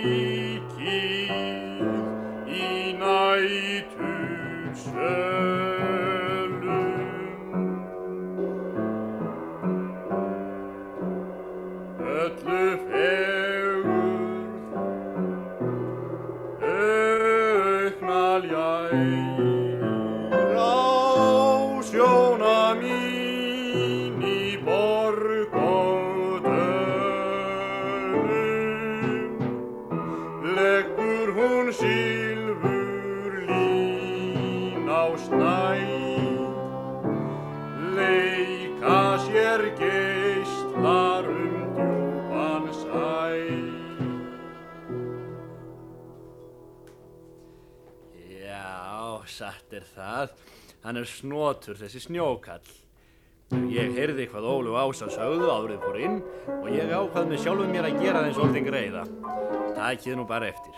Hann 0.07 0.36
snotur 51.57 51.79
þessi 51.81 52.03
snjókall. 52.05 52.67
Ég 53.71 53.95
heyrði 53.95 54.27
hvað 54.29 54.49
Ólu 54.51 54.75
Ása 54.77 55.07
sögðu 55.09 55.47
áðurðið 55.49 55.85
fór 55.85 55.99
inn 56.03 56.17
og 56.57 56.67
ég 56.75 56.91
ákvað 56.91 57.31
með 57.31 57.43
sjálfum 57.45 57.71
mér 57.71 57.87
að 57.87 58.01
gera 58.03 58.23
þeim 58.25 58.35
svolítið 58.37 58.67
greiða. 58.67 59.05
takið 59.77 60.17
nú 60.17 60.27
bara 60.27 60.49
eftir. 60.51 60.75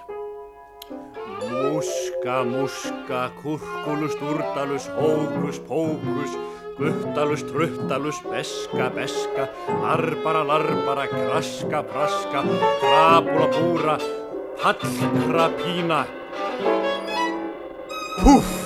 Múska, 1.49 2.37
múska, 2.45 3.23
kurkulus, 3.41 4.15
durdalus, 4.21 4.87
hókus, 4.99 5.59
pókus, 5.67 6.37
guttalus, 6.79 7.43
truttalus, 7.49 8.21
beska, 8.29 8.91
beska, 8.95 9.49
arbara, 9.83 10.45
larbara, 10.45 11.07
kraska, 11.07 11.83
praska, 11.83 12.45
krabula, 12.85 13.51
búra, 13.57 13.99
pallkrapína. 14.63 16.07
Púff! 18.23 18.58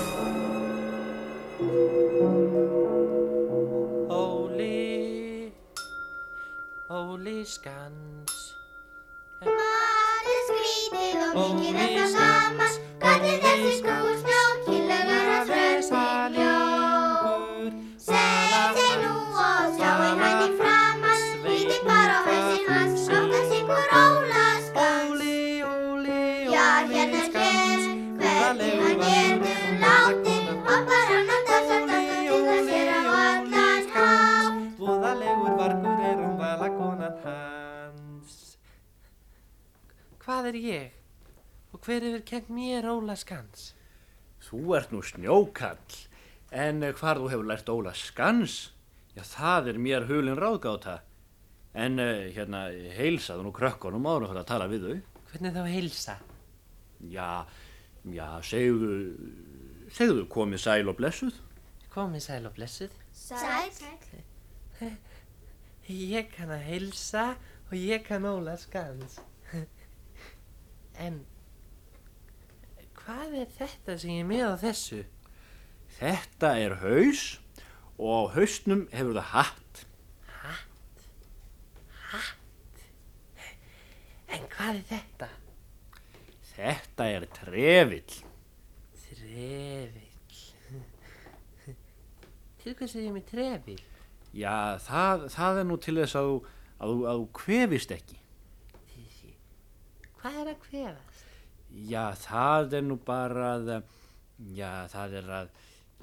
Og 41.83 41.87
hver 41.89 42.03
hefur 42.07 42.21
kent 42.23 42.45
mér 42.47 42.85
Óla 42.87 43.11
skans? 43.19 43.73
Þú 44.39 44.59
ert 44.77 44.91
nú 44.95 45.01
snjókall, 45.03 45.95
en 46.55 46.77
eh, 46.79 46.93
hvar 46.95 47.19
þú 47.19 47.25
hefur 47.27 47.49
lært 47.49 47.71
Óla 47.73 47.91
skans? 47.91 48.53
Já, 49.17 49.19
það 49.27 49.67
er 49.73 49.79
mér 49.83 50.05
hulin 50.07 50.39
ráðgáta. 50.39 51.01
En 51.75 51.99
uh, 51.99 52.21
hérna, 52.31 52.61
heilsaðu 52.95 53.43
nú 53.43 53.51
krökkunum 53.57 54.07
áður 54.07 54.29
fyrir 54.29 54.39
að 54.45 54.47
tala 54.53 54.69
við 54.71 54.85
þau. 54.85 55.01
Hvernig 55.33 55.57
þá 55.57 55.67
heilsa? 55.73 56.15
Já, 57.17 57.27
já, 58.15 58.29
segðu, 58.47 58.93
segðu 59.99 60.23
komið 60.37 60.63
sæl 60.63 60.87
og 60.87 60.97
blessuð. 61.01 61.43
Komið 61.91 62.25
sæl 62.29 62.47
og 62.47 62.55
blessuð. 62.61 62.95
Sæl 63.11 63.67
Ég 66.15 66.31
kann 66.31 66.55
að 66.55 66.63
heilsa 66.71 67.27
og 67.67 67.75
ég 67.75 68.07
kann 68.07 68.31
Óla 68.31 68.55
skans. 68.63 69.19
En 71.03 71.25
hvað 73.03 73.37
er 73.41 73.51
þetta 73.57 73.97
sem 73.99 74.13
ég 74.15 74.23
er 74.23 74.29
með 74.29 74.45
á 74.47 74.55
þessu? 74.63 75.01
Þetta 75.99 76.51
er 76.59 76.75
haus 76.81 77.23
og 77.99 78.09
á 78.09 78.21
hausnum 78.37 78.87
hefur 78.93 79.19
það 79.19 79.29
hatt. 79.33 79.83
En 84.33 84.45
hvað 84.49 84.79
er 84.79 84.85
þetta? 84.89 85.29
Þetta 86.53 87.07
er 87.15 87.25
trefill. 87.37 88.17
Trefill. 89.03 90.41
Til 92.63 92.75
hvers 92.79 92.95
er 92.95 93.05
ég 93.05 93.13
með 93.13 93.27
trefill? 93.29 93.81
Já, 94.33 94.79
það, 94.81 95.27
það 95.29 95.61
er 95.61 95.65
nú 95.69 95.77
til 95.77 95.97
þess 95.99 96.17
að 96.17 96.29
þú, 96.81 97.25
kvefist 97.37 97.93
ekki. 97.93 98.17
Hvað 100.23 100.39
er 100.39 100.49
að 100.53 100.61
kvefast? 100.63 101.12
Já, 101.73 102.13
það 102.21 102.77
er 102.77 102.83
nú 102.85 102.99
bara 103.01 103.53
að, 103.57 103.71
já, 104.53 104.71
það 104.93 105.15
er 105.19 105.31
að, 105.41 105.53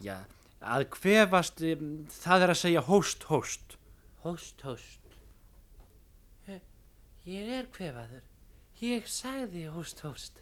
já, 0.02 0.16
að 0.60 0.86
kvefast, 0.96 1.62
em, 1.62 1.92
það 2.10 2.46
er 2.46 2.54
að 2.54 2.60
segja 2.64 2.82
hóst, 2.88 3.28
hóst. 3.30 3.76
Hóst, 4.24 4.66
hóst. 4.66 5.00
Ég 7.30 7.50
er 7.52 7.66
kvefaður. 7.70 8.22
Ég 8.80 9.08
sagði 9.12 9.66
hóst, 9.70 10.00
hóst. 10.02 10.40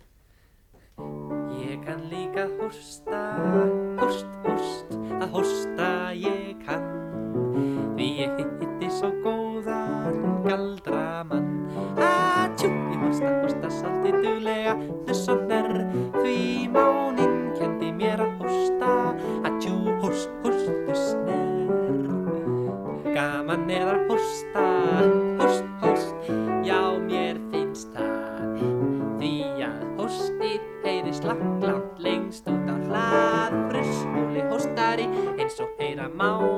Ég 1.59 1.83
kann 1.85 2.07
líka 2.11 2.47
hósta, 2.61 3.23
hóst, 3.99 4.39
hóst, 4.47 4.95
að 5.19 5.35
hósta 5.35 5.91
ég 6.17 6.55
kann. 6.65 6.88
Duglega, 14.29 14.77
þess 15.09 15.29
og 15.33 15.45
nær. 15.49 15.71
Því 16.19 16.69
máninn 16.75 17.39
kendi 17.59 17.91
mér 17.97 18.23
að 18.25 18.43
hósta. 18.43 18.91
Atjú, 19.49 19.75
hóst, 20.03 20.31
hóstu 20.45 20.97
snær. 20.99 21.47
Gaman 23.17 23.71
er 23.73 23.89
að 23.95 24.05
hósta, 24.13 24.67
hóst, 25.41 25.67
hóst, 25.83 26.31
já 26.67 26.81
mér 27.09 27.41
finnst 27.53 27.95
það. 27.97 28.61
Því 29.19 29.35
að 29.67 29.81
hóstið 29.99 30.61
heyrist 30.85 31.27
langt, 31.27 31.65
langt 31.65 32.05
lengst 32.05 32.49
út 32.53 32.69
á 32.69 32.77
hlað. 32.87 33.59
Fruskóli 33.73 34.47
hóstari 34.53 35.09
eins 35.39 35.59
og 35.65 35.73
heyra 35.81 36.09
má, 36.13 36.58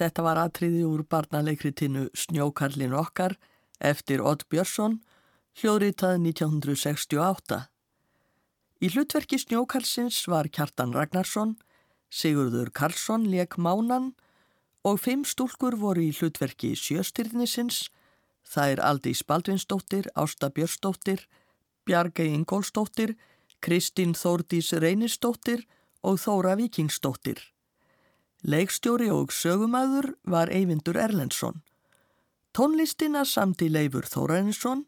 Þetta 0.00 0.22
var 0.24 0.38
atriði 0.40 0.80
úr 0.88 1.02
barnaleikritinu 1.04 2.06
Snjókarlin 2.16 2.94
okkar 2.96 3.34
eftir 3.84 4.22
Odd 4.24 4.46
Björnsson, 4.48 4.94
hljóðritað 5.60 6.14
1968. 6.22 7.58
Í 8.80 8.88
hlutverki 8.94 9.36
Snjókarlsins 9.42 10.22
var 10.32 10.48
Kjartan 10.48 10.96
Ragnarsson, 10.96 11.58
Sigurður 12.08 12.72
Karlsson 12.72 13.28
leik 13.28 13.58
Mánan 13.60 14.14
og 14.88 15.02
fimm 15.04 15.26
stúlkur 15.28 15.76
voru 15.76 16.06
í 16.08 16.16
hlutverki 16.16 16.72
Sjöstyrnisins, 16.80 17.90
það 18.40 18.72
er 18.72 18.84
Aldís 18.88 19.20
Baldvinsdóttir, 19.28 20.08
Ásta 20.16 20.48
Björnsdóttir, 20.48 21.28
Bjargei 21.84 22.32
Ingólsdóttir, 22.32 23.18
Kristín 23.60 24.16
Þórdís 24.16 24.72
Reynisdóttir 24.72 25.68
og 26.00 26.16
Þóra 26.24 26.56
Vikingsdóttir. 26.56 27.50
Leikstjóri 28.40 29.10
og 29.12 29.34
sögumæður 29.36 30.14
var 30.24 30.48
Eyvindur 30.48 30.96
Erlendsson. 30.96 31.60
Tónlistina 32.56 33.26
samti 33.28 33.68
Leifur 33.68 34.08
Þórarinsson, 34.08 34.86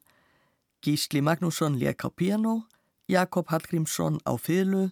Gísli 0.81 1.21
Magnússon 1.21 1.77
lék 1.77 2.01
á 2.01 2.09
piano, 2.09 2.65
Jakob 3.09 3.53
Hallgrímsson 3.53 4.19
á 4.25 4.41
fyrlu 4.41 4.91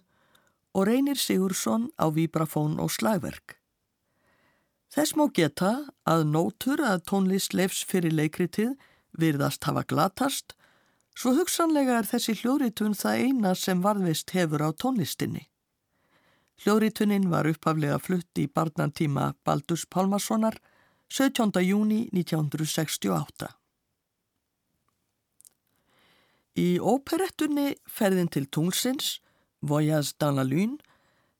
og 0.73 0.87
Reynir 0.87 1.17
Sigursson 1.17 1.89
á 1.97 2.13
vibrafón 2.13 2.77
og 2.77 2.93
slagverk. 2.93 3.57
Þess 4.93 5.17
má 5.17 5.25
geta 5.33 5.89
að 6.05 6.29
nótur 6.29 6.85
að 6.85 7.01
tónlist 7.09 7.57
leifs 7.57 7.81
fyrir 7.81 8.13
leikritið 8.13 8.77
virðast 9.17 9.65
hafa 9.65 9.83
glatast, 9.89 10.53
svo 11.17 11.33
hugsanlega 11.33 11.97
er 11.97 12.05
þessi 12.05 12.37
hljóritun 12.43 12.93
það 12.93 13.25
eina 13.25 13.55
sem 13.55 13.81
varðvist 13.81 14.31
hefur 14.37 14.61
á 14.61 14.69
tónlistinni. 14.69 15.50
Hljóðritunin 16.61 17.23
var 17.31 17.47
upphaflega 17.49 17.95
flutt 17.97 18.37
í 18.37 18.43
barnantíma 18.45 19.31
Baldurs 19.41 19.87
Pálmarssonar 19.89 20.59
17. 21.09 21.55
júni 21.65 22.03
1968. 22.13 23.47
Í 26.61 26.67
óperettunni 26.77 27.79
Ferðin 27.89 28.29
til 28.29 28.45
tunglsins, 28.45 29.15
Voyage 29.65 30.13
dans 30.21 30.37
la 30.37 30.45
Lune, 30.45 30.77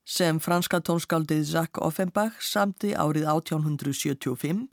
sem 0.01 0.39
franska 0.41 0.79
tónskaldið 0.81 1.43
Jacques 1.45 1.85
Offenbach 1.85 2.41
samti 2.41 2.95
árið 2.97 3.27
1875, 3.29 4.63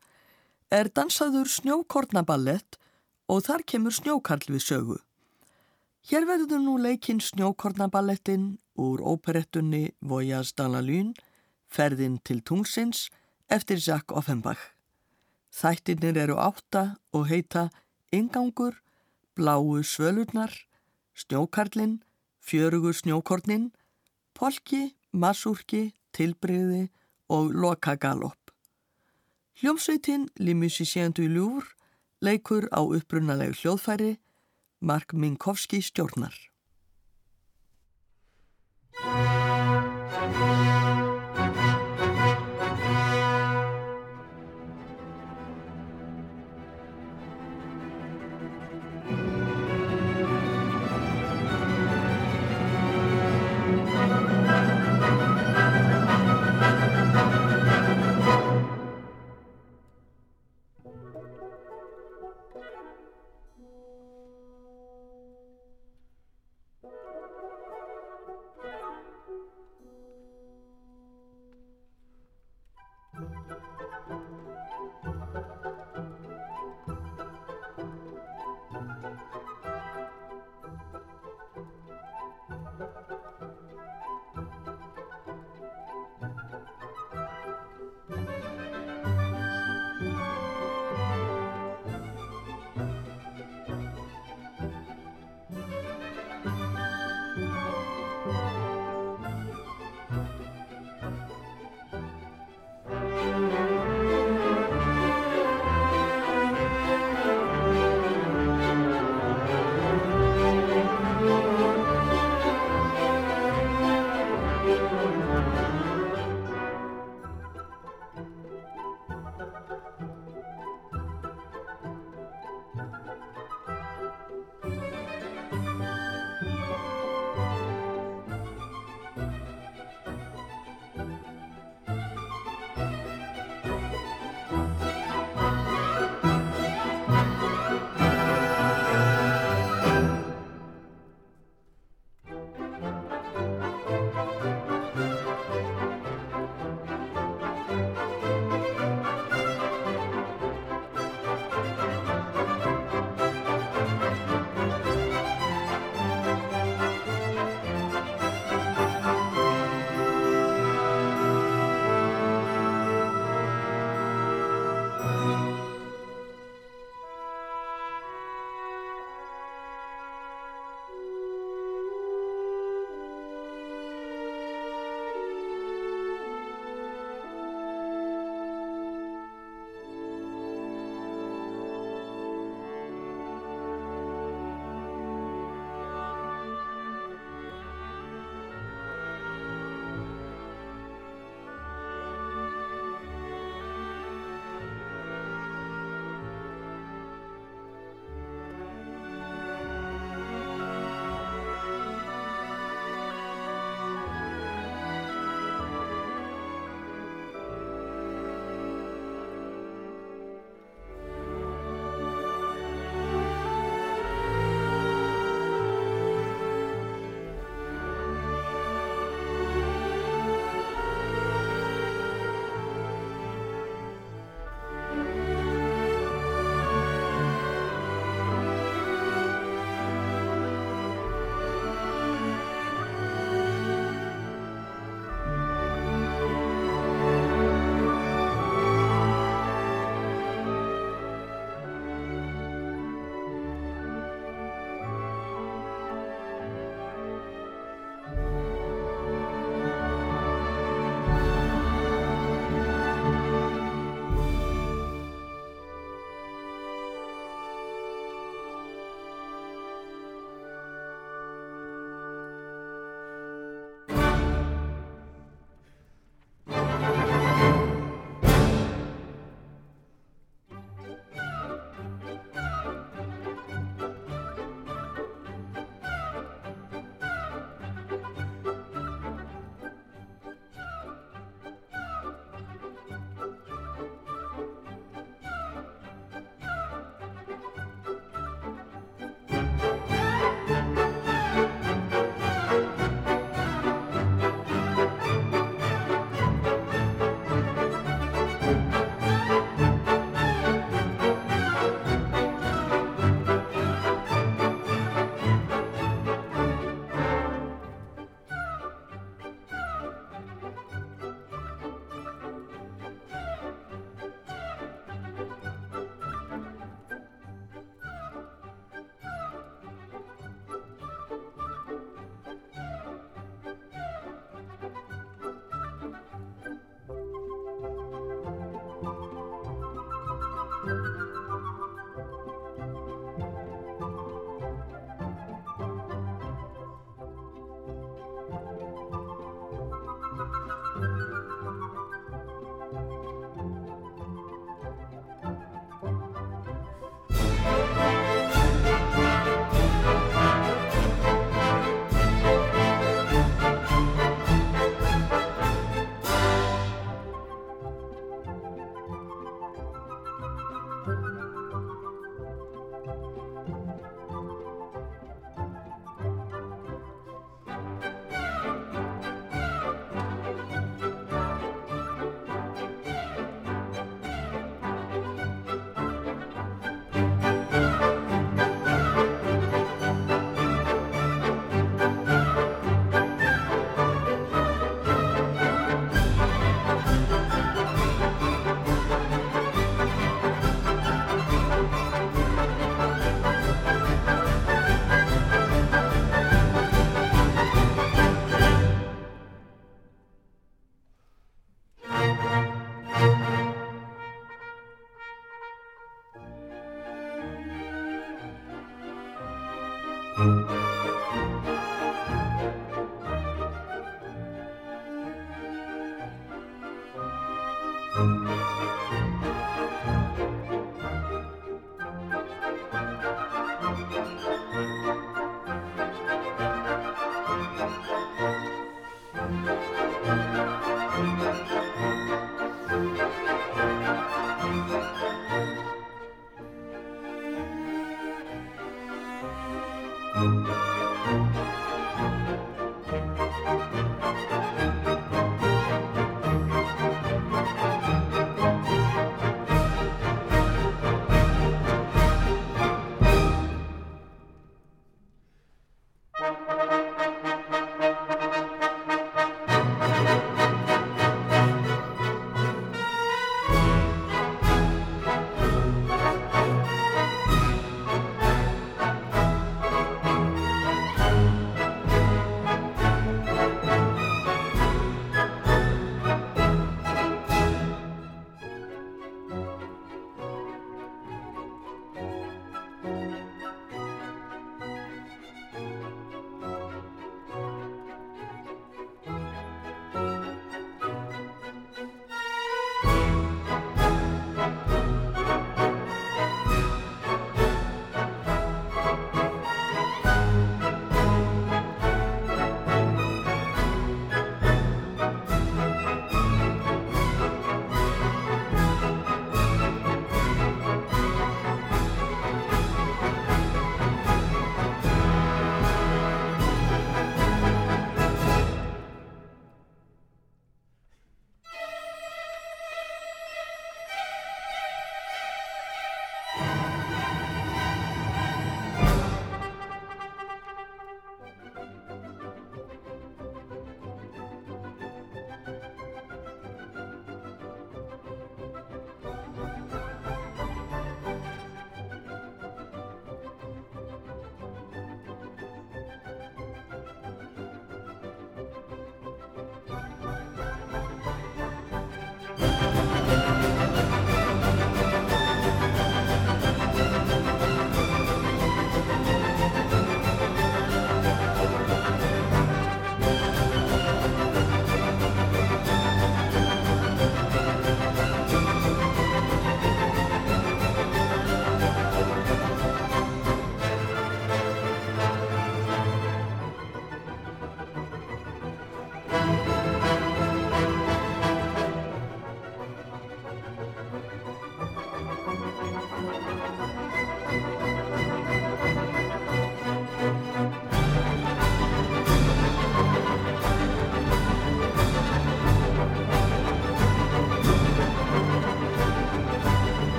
er 0.73 0.89
dansaður 0.89 1.53
snjókornaballett 1.59 2.81
og 3.29 3.45
þar 3.45 3.67
kemur 3.69 3.93
snjókarl 3.93 4.49
við 4.49 4.65
sögu. 4.65 4.97
Hér 6.09 6.25
verður 6.25 6.65
nú 6.65 6.79
leikinn 6.81 7.21
snjókornaballettin 7.21 8.55
úr 8.79 9.03
óperettunni 9.03 9.91
Voyage 10.01 10.55
dans 10.57 10.73
la 10.73 10.81
Lune, 10.81 11.15
ferðin 11.69 12.19
til 12.25 12.41
tungsins 12.41 13.09
eftir 13.51 13.77
Jacques 13.83 14.17
Offenbach. 14.17 14.73
Þættirnir 15.53 16.17
eru 16.25 16.39
átta 16.39 16.97
og 17.13 17.27
heita 17.29 17.69
Ingangur, 18.13 18.79
Bláu 19.35 19.83
svölurnar, 19.83 20.53
Snjókarlinn, 21.15 22.03
Fjörugur 22.41 22.95
snjókornin, 22.95 23.73
Polki, 24.35 24.95
Masúrki, 25.13 25.93
Tilbreyði 26.13 26.89
og 27.29 27.53
Loka 27.53 27.95
Galopp. 27.95 28.51
Hljómsveitin 29.61 30.29
Limusicien 30.39 31.13
du 31.13 31.27
Louvre 31.29 31.75
leikur 32.23 32.69
á 32.71 32.81
upprunalegu 32.83 33.55
hljóðfæri 33.59 34.17
Mark 34.81 35.13
Minkowski 35.13 35.83
stjórnar. 35.83 36.35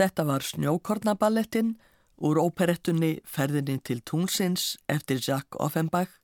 Þetta 0.00 0.24
var 0.24 0.40
Snjókornaballettin 0.40 1.74
úr 2.24 2.38
óperettunni 2.40 3.18
Ferðinni 3.28 3.74
til 3.84 3.98
Túnsins 4.00 4.78
eftir 4.88 5.18
Jacques 5.20 5.60
Offenbach 5.60 6.14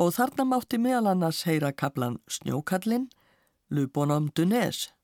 og 0.00 0.14
þarna 0.16 0.46
mátti 0.48 0.80
meðal 0.80 1.10
annars 1.10 1.42
heyra 1.44 1.74
kaplan 1.76 2.16
Snjókallin, 2.24 3.10
Le 3.68 3.84
Bonhomme 3.84 4.32
de 4.32 4.46
Neige. 4.48 4.94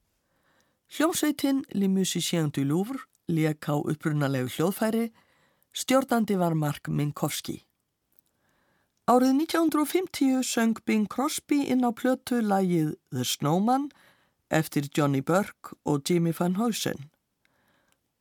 Hljómsveitinn 0.89 1.67
Le 1.77 1.93
Musicien 1.93 2.49
du 2.49 2.65
Louvre 2.65 3.05
leik 3.29 3.69
á 3.69 3.77
upprunalegu 3.77 4.49
hljóðfæri, 4.57 5.11
stjórnandi 5.77 6.41
var 6.41 6.57
Mark 6.57 6.89
Minkowski. 6.89 7.61
Árið 9.05 9.37
1950 9.45 10.41
söng 10.41 10.81
Bing 10.89 11.05
Crosby 11.13 11.61
inn 11.69 11.85
á 11.85 11.93
plötu 11.93 12.41
lægið 12.41 12.97
The 13.13 13.29
Snowman 13.29 13.91
eftir 14.49 14.89
Johnny 14.89 15.21
Burke 15.21 15.77
og 15.85 16.09
Jimmy 16.09 16.33
Van 16.33 16.57
Heusen. 16.57 17.12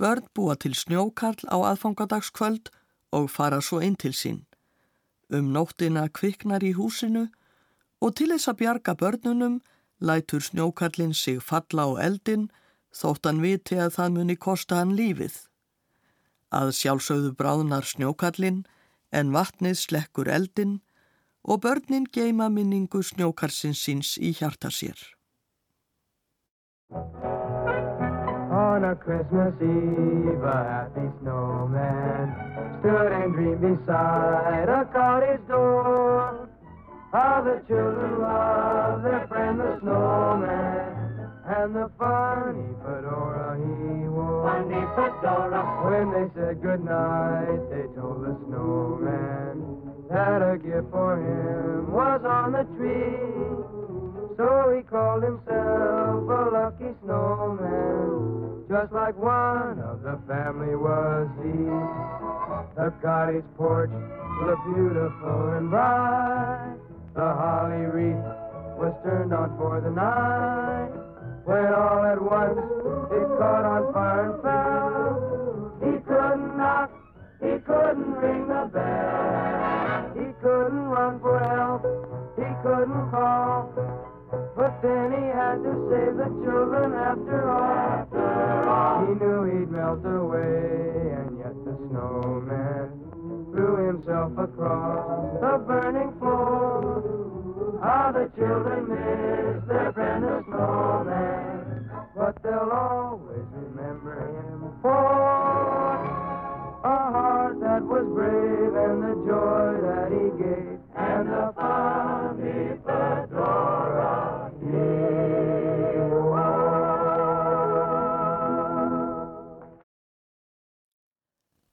Börn 0.02 0.26
búa 0.34 0.56
til 0.58 0.74
snjókarl 0.74 1.46
á 1.46 1.58
aðfangadagskvöld 1.62 2.72
og 3.14 3.28
fara 3.30 3.60
svo 3.62 3.78
inn 3.86 3.96
til 4.02 4.16
sín. 4.18 4.40
Um 5.30 5.52
nóttina 5.54 6.08
kviknar 6.10 6.66
í 6.66 6.72
húsinu 6.74 7.28
og 8.02 8.16
til 8.18 8.32
þess 8.34 8.50
að 8.50 8.60
bjarga 8.64 8.96
börnunum 8.98 9.60
lætur 10.02 10.42
snjókarlinn 10.42 11.14
sig 11.14 11.38
falla 11.46 11.86
á 11.86 11.92
eldin 12.08 12.50
þótt 12.98 13.30
hann 13.30 13.44
viti 13.46 13.78
að 13.78 13.94
það 13.98 14.14
muni 14.18 14.36
kosta 14.36 14.82
hann 14.82 14.98
lífið. 14.98 15.36
Að 16.50 16.74
sjálfsögðu 16.80 17.36
bráðnar 17.38 17.86
snjókarlinn 17.86 18.66
en 19.14 19.32
vatnið 19.38 19.78
slekkur 19.86 20.34
eldin 20.34 20.80
og 21.46 21.62
börnin 21.62 22.10
geima 22.10 22.50
minningu 22.50 23.04
snjókarsins 23.06 23.86
síns 23.86 24.18
í 24.18 24.34
hjarta 24.34 24.74
sér. 24.74 24.98
On 28.82 28.90
a 28.90 28.96
Christmas 28.96 29.54
Eve, 29.62 30.42
a 30.42 30.64
happy 30.66 31.08
snowman 31.22 32.34
stood 32.80 33.12
and 33.12 33.32
dreamed 33.32 33.62
beside 33.62 34.70
a 34.70 34.90
cottage 34.92 35.48
door. 35.48 36.50
How 37.14 37.44
the 37.46 37.62
children 37.68 38.22
loved 38.22 39.06
their 39.06 39.28
friend 39.28 39.60
the 39.60 39.78
snowman 39.82 41.30
and 41.46 41.76
the 41.76 41.92
funny 42.00 42.74
fedora 42.82 43.60
he 43.62 44.10
wore. 44.10 44.50
Funny 44.50 44.82
fedora. 44.98 45.62
When 45.86 46.10
they 46.18 46.34
said 46.34 46.62
goodnight, 46.64 47.62
they 47.70 47.86
told 47.94 48.26
the 48.26 48.34
snowman 48.48 49.62
that 50.10 50.42
a 50.42 50.58
gift 50.58 50.90
for 50.90 51.22
him 51.22 51.92
was 51.92 52.22
on 52.26 52.54
the 52.54 52.66
tree. 52.78 53.62
So 54.38 54.74
he 54.76 54.82
called 54.82 55.22
himself 55.22 56.26
a 56.26 56.50
lucky 56.50 56.96
snowman, 57.04 58.51
just 58.72 58.94
like 58.94 59.18
one 59.18 59.84
of 59.84 60.02
the 60.02 60.18
family 60.32 60.78
was 60.78 61.28
he. 61.44 61.60
The 62.80 62.94
cottage 63.04 63.44
porch 63.58 63.92
looked 64.46 64.64
beautiful 64.64 65.52
and 65.60 65.70
bright. 65.70 66.78
The 67.14 67.20
holly 67.20 67.84
wreath 67.92 68.24
was 68.80 68.96
turned 69.04 69.34
on 69.34 69.58
for 69.58 69.82
the 69.82 69.92
night. 69.92 70.88
When 71.44 71.68
all 71.68 72.06
at 72.06 72.22
once 72.22 72.64
it 73.12 73.28
caught 73.38 73.66
on 73.68 73.92
fire 73.92 74.32
and 74.32 74.42
fell. 74.42 75.12
He 75.84 76.00
couldn't 76.08 76.56
knock, 76.56 76.92
he 77.44 77.60
couldn't 77.68 78.14
ring 78.24 78.48
the 78.48 78.72
bell. 78.72 80.12
He 80.16 80.32
couldn't 80.42 80.88
run 80.88 81.20
for 81.20 81.40
help, 81.44 81.84
he 82.40 82.48
couldn't 82.64 83.12
call. 83.12 84.11
But 84.62 84.80
then 84.84 85.12
he 85.12 85.26
had 85.26 85.58
to 85.64 85.74
save 85.90 86.18
the 86.18 86.30
children 86.46 86.94
after 86.94 87.50
all. 87.50 87.64
After 87.64 88.70
all. 88.70 89.08
He 89.08 89.14
knew 89.16 89.44
he'd 89.50 89.72
melt 89.72 90.06
away, 90.06 91.18
and 91.18 91.40
yet 91.40 91.56
the 91.66 91.74
snowman 91.90 92.94
threw 93.50 93.88
himself 93.88 94.38
across 94.38 95.42
the 95.42 95.58
burning 95.66 96.14
floor. 96.20 97.02
How 97.82 98.12
the 98.12 98.30
children 98.38 98.88
miss 98.88 99.66
their 99.68 99.92
friend 99.94 100.26
the 100.26 100.44
snowman, 100.46 100.81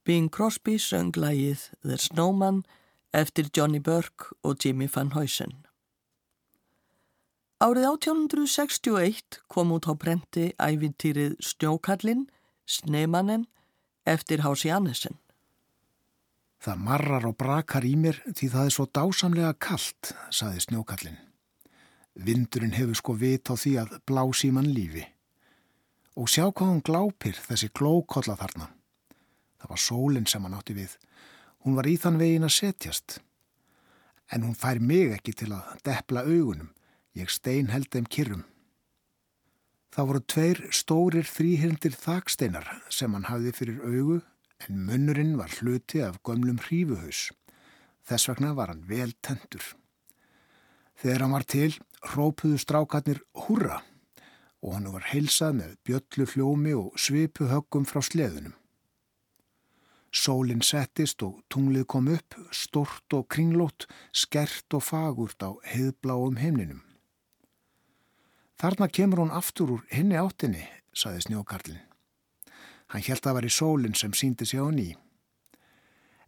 Bing 0.09 0.31
Crosby 0.33 0.79
söng 0.81 1.13
lægið 1.21 1.67
The 1.85 1.99
Snowman 2.01 2.63
eftir 3.13 3.51
Johnny 3.53 3.79
Burke 3.79 4.33
og 4.43 4.57
Jimmy 4.65 4.87
Van 4.95 5.11
Heusen. 5.13 5.67
Árið 7.61 7.85
1861 7.91 9.43
kom 9.53 9.75
út 9.77 9.85
á 9.85 9.93
brenti 9.93 10.47
ævintýrið 10.57 11.35
Snjókallinn, 11.45 12.31
Snemanen, 12.65 13.45
eftir 14.09 14.41
Hási 14.47 14.73
Annesen. 14.73 15.19
Það 16.57 16.81
marrar 16.87 17.29
og 17.29 17.37
brakar 17.37 17.85
í 17.85 17.93
mér 18.01 18.23
því 18.33 18.51
það 18.55 18.65
er 18.65 18.77
svo 18.79 18.89
dásamlega 18.89 19.53
kallt, 19.61 20.15
saði 20.33 20.65
Snjókallinn. 20.65 21.21
Vindurinn 22.17 22.79
hefur 22.81 22.97
sko 22.97 23.19
vit 23.19 23.53
á 23.53 23.61
því 23.61 23.77
að 23.85 23.95
blási 24.09 24.55
mann 24.57 24.73
lífi. 24.73 25.05
Og 26.17 26.33
sjá 26.33 26.49
hvað 26.49 26.73
hún 26.73 26.83
glápir 26.89 27.37
þessi 27.45 27.69
glókolla 27.77 28.41
þarna. 28.41 28.73
Það 29.59 29.73
var 29.73 29.83
sólinn 29.83 30.29
sem 30.31 30.45
hann 30.47 30.57
átti 30.59 30.77
við. 30.77 30.95
Hún 31.65 31.79
var 31.79 31.89
í 31.91 31.97
þann 31.99 32.21
vegin 32.21 32.47
að 32.47 32.55
setjast. 32.55 33.19
En 34.33 34.45
hún 34.47 34.55
fær 34.59 34.79
mig 34.81 35.15
ekki 35.17 35.35
til 35.35 35.51
að 35.57 35.83
deppla 35.87 36.25
augunum. 36.29 36.71
Ég 37.19 37.33
stein 37.33 37.73
held 37.73 37.91
þeim 37.91 38.07
kyrrum. 38.07 38.45
Það 39.95 40.09
voru 40.11 40.23
tveir 40.31 40.61
stórir 40.77 41.27
þrýhildir 41.27 41.97
þaksteinar 41.97 42.69
sem 42.93 43.15
hann 43.17 43.27
hafði 43.31 43.55
fyrir 43.57 43.81
augu 43.83 44.21
en 44.67 44.83
munnurinn 44.87 45.37
var 45.41 45.51
hluti 45.59 46.03
af 46.05 46.21
gömlum 46.27 46.61
hrífuhaus. 46.67 47.31
Þess 48.07 48.29
vegna 48.31 48.53
var 48.55 48.71
hann 48.73 48.85
vel 48.89 49.15
tendur. 49.25 49.65
Þegar 50.99 51.25
hann 51.25 51.35
var 51.35 51.47
til, 51.49 51.73
rópuðu 52.15 52.59
strákarnir 52.61 53.23
húrra 53.47 53.81
og 54.63 54.75
hann 54.75 54.89
var 54.93 55.07
heilsað 55.13 55.59
með 55.61 55.75
bjöllu 55.87 56.27
hljómi 56.33 56.75
og 56.79 56.97
svipu 56.99 57.49
höggum 57.51 57.87
frá 57.89 58.03
sleðunum. 58.03 58.55
Sólinn 60.15 60.65
settist 60.65 61.23
og 61.23 61.43
tunglið 61.53 61.85
kom 61.93 62.09
upp, 62.09 62.37
stort 62.51 63.13
og 63.13 63.27
kringlót, 63.29 63.85
skert 64.13 64.73
og 64.73 64.83
fagurt 64.87 65.43
á 65.45 65.53
heiðbláum 65.69 66.39
heimninum. 66.41 66.81
Þarna 68.59 68.89
kemur 68.89 69.23
hún 69.23 69.35
aftur 69.35 69.77
úr 69.77 69.85
hinni 69.93 70.17
áttinni, 70.19 70.65
saði 70.97 71.27
snjókarlinn. 71.27 71.85
Hann 72.89 73.05
held 73.05 73.27
að 73.29 73.45
í 73.45 73.53
sólinn 73.53 73.95
sem 73.95 74.15
síndi 74.17 74.49
sig 74.49 74.59
á 74.65 74.69
ný. 74.73 74.97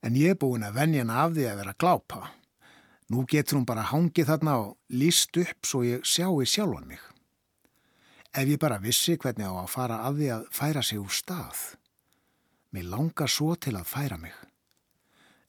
En 0.04 0.16
ég 0.16 0.34
er 0.34 0.38
búin 0.38 0.64
að 0.64 0.76
venja 0.76 1.02
hana 1.02 1.24
af 1.24 1.32
því 1.32 1.48
að 1.48 1.58
vera 1.62 1.78
glápa. 1.80 2.20
Nú 3.10 3.24
getur 3.26 3.58
hún 3.58 3.66
bara 3.66 3.88
hangið 3.88 4.28
þarna 4.28 4.56
og 4.60 4.76
líst 4.92 5.36
upp 5.40 5.66
svo 5.66 5.82
ég 5.82 6.04
sjái 6.04 6.46
sjálfan 6.46 6.86
mig. 6.86 7.00
Ef 8.30 8.46
ég 8.46 8.60
bara 8.62 8.78
vissi 8.78 9.16
hvernig 9.16 9.48
á 9.48 9.56
að 9.64 9.72
fara 9.72 10.02
af 10.06 10.14
því 10.20 10.28
að 10.36 10.48
færa 10.54 10.82
sig 10.84 11.00
úr 11.00 11.10
stað. 11.10 11.79
Mér 12.70 12.86
langar 12.86 13.30
svo 13.30 13.56
til 13.58 13.74
að 13.74 13.88
færa 13.90 14.16
mig. 14.20 14.34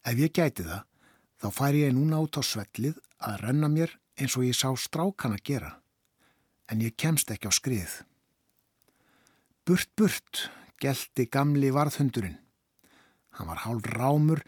Ef 0.02 0.18
ég 0.18 0.34
gæti 0.34 0.66
það, 0.66 0.86
þá 1.38 1.48
færi 1.54 1.84
ég 1.86 1.94
núna 1.94 2.18
át 2.18 2.40
á 2.40 2.42
svellið 2.42 2.98
að 3.22 3.42
renna 3.44 3.68
mér 3.70 3.94
eins 4.18 4.38
og 4.38 4.48
ég 4.48 4.58
sá 4.58 4.72
strákan 4.74 5.36
að 5.38 5.44
gera. 5.46 5.72
En 6.66 6.82
ég 6.82 6.98
kemst 6.98 7.30
ekki 7.30 7.46
á 7.46 7.54
skrið. 7.54 7.94
Burt, 9.66 9.92
burt, 9.94 10.50
gelti 10.82 11.28
gamli 11.30 11.70
varðhundurinn. 11.70 12.40
Hann 13.38 13.50
var 13.52 13.62
hálf 13.68 13.86
rámur, 13.94 14.42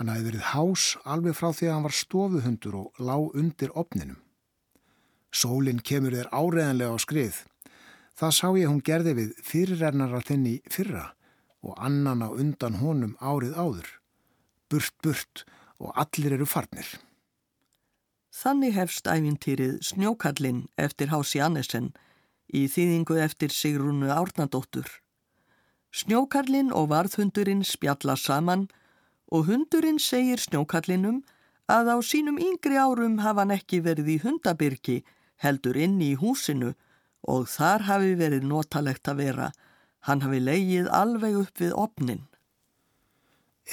hann 0.00 0.08
hafi 0.08 0.24
verið 0.24 0.46
hás 0.54 0.94
alveg 1.04 1.36
frá 1.36 1.50
því 1.52 1.68
að 1.68 1.74
hann 1.74 1.84
var 1.84 1.96
stofuhundur 1.98 2.78
og 2.78 3.02
lág 3.04 3.36
undir 3.36 3.74
opninum. 3.76 4.22
Sólinn 5.28 5.82
kemur 5.84 6.16
þér 6.16 6.32
áreðanlega 6.32 6.96
á 6.96 6.98
skrið. 7.04 7.36
Það 8.16 8.32
sá 8.38 8.48
ég 8.56 8.70
hún 8.70 8.80
gerði 8.86 9.14
við 9.18 9.36
fyrirrennara 9.44 10.22
þinni 10.24 10.56
fyrra 10.72 11.10
og 11.64 11.74
annan 11.80 12.22
á 12.22 12.28
undan 12.28 12.78
honum 12.82 13.16
árið 13.20 13.56
áður. 13.56 13.88
Burt, 14.68 14.94
burt 15.02 15.44
og 15.80 15.96
allir 15.96 16.36
eru 16.36 16.46
farnir. 16.46 16.86
Þannig 18.34 18.74
hefst 18.76 19.08
æfintýrið 19.08 19.78
Snjókallinn 19.88 20.64
eftir 20.76 21.12
Hási 21.14 21.40
Annesen 21.40 21.92
í 22.52 22.66
þýðingu 22.68 23.18
eftir 23.22 23.54
Sigrúnu 23.54 24.10
Árnadóttur. 24.12 24.88
Snjókallinn 25.94 26.72
og 26.74 26.88
varðhundurinn 26.90 27.62
spjalla 27.64 28.16
saman 28.18 28.66
og 29.30 29.46
hundurinn 29.48 30.00
segir 30.02 30.42
snjókallinum 30.42 31.22
að 31.70 31.92
á 31.94 31.96
sínum 32.04 32.40
yngri 32.42 32.76
árum 32.76 33.20
hafa 33.22 33.44
hann 33.44 33.54
ekki 33.54 33.80
verið 33.84 34.10
í 34.14 34.18
hundabyrki 34.24 34.96
heldur 35.44 35.78
inn 35.78 36.00
í 36.02 36.12
húsinu 36.18 36.74
og 37.30 37.46
þar 37.48 37.86
hafi 37.88 38.16
verið 38.20 38.44
notalegt 38.50 39.08
að 39.08 39.22
vera. 39.22 39.48
Hann 40.04 40.20
hafi 40.20 40.40
leigið 40.42 40.90
alveg 40.92 41.38
upp 41.40 41.60
við 41.60 41.76
opnin. 41.80 42.26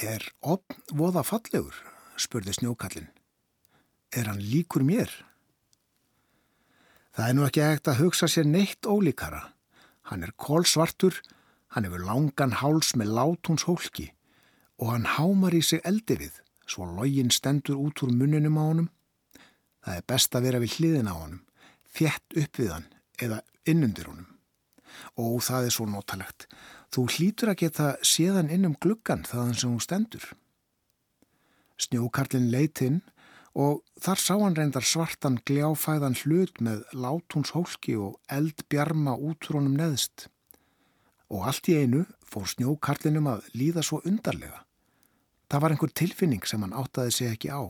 Er 0.00 0.24
opn 0.40 0.80
voða 0.96 1.24
fallegur? 1.28 1.74
spurði 2.16 2.54
snjókallin. 2.56 3.10
Er 4.16 4.28
hann 4.30 4.40
líkur 4.40 4.84
mér? 4.84 5.10
Það 7.12 7.28
er 7.28 7.36
nú 7.36 7.44
ekki 7.44 7.62
ekkert 7.64 7.90
að 7.92 8.00
hugsa 8.00 8.28
sér 8.30 8.48
neitt 8.48 8.88
ólíkara. 8.88 9.42
Hann 10.08 10.24
er 10.24 10.32
kólsvartur, 10.40 11.18
hann 11.72 11.84
hefur 11.84 12.04
langan 12.08 12.56
háls 12.62 12.94
með 12.96 13.12
látúns 13.18 13.66
hólki 13.68 14.10
og 14.80 14.90
hann 14.90 15.04
hámar 15.06 15.54
í 15.54 15.60
sig 15.62 15.82
eldi 15.86 16.16
við, 16.18 16.40
svo 16.66 16.88
login 16.88 17.30
stendur 17.30 17.78
út 17.78 18.02
úr 18.02 18.10
munninum 18.16 18.56
á 18.58 18.64
honum. 18.64 18.88
Það 19.84 19.98
er 20.00 20.08
best 20.08 20.34
að 20.34 20.48
vera 20.48 20.62
við 20.62 20.76
hliðin 20.78 21.10
á 21.12 21.14
honum, 21.14 21.44
fjett 21.86 22.38
upp 22.40 22.58
við 22.58 22.72
hann 22.72 22.88
eða 23.20 23.42
innundir 23.68 24.08
honum. 24.10 24.26
Ó, 25.16 25.38
það 25.40 25.68
er 25.68 25.74
svo 25.74 25.86
notalegt. 25.88 26.46
Þú 26.92 27.06
hlýtur 27.14 27.52
að 27.52 27.60
geta 27.64 27.88
séðan 28.04 28.50
inn 28.52 28.68
um 28.68 28.76
gluggan 28.76 29.24
þaðan 29.28 29.58
sem 29.58 29.72
hún 29.72 29.84
stendur. 29.84 30.26
Snjókarlinn 31.80 32.50
leitinn 32.52 33.00
og 33.52 33.82
þar 34.00 34.20
sá 34.20 34.34
hann 34.36 34.56
reyndar 34.56 34.84
svartan 34.86 35.38
gljáfæðan 35.48 36.16
hlut 36.22 36.60
með 36.64 36.84
látúns 36.92 37.52
hólki 37.56 37.96
og 37.96 38.18
eldbjarma 38.32 39.16
útrónum 39.16 39.76
neðst. 39.76 40.28
Og 41.32 41.48
allt 41.48 41.68
í 41.72 41.78
einu 41.80 42.04
fór 42.28 42.48
snjókarlinum 42.48 43.30
að 43.32 43.48
líða 43.56 43.84
svo 43.84 44.02
undarlega. 44.08 44.64
Það 45.48 45.64
var 45.64 45.74
einhver 45.74 45.92
tilfinning 45.96 46.44
sem 46.48 46.62
hann 46.64 46.76
áttaði 46.76 47.12
sig 47.12 47.32
ekki 47.32 47.52
á. 47.52 47.68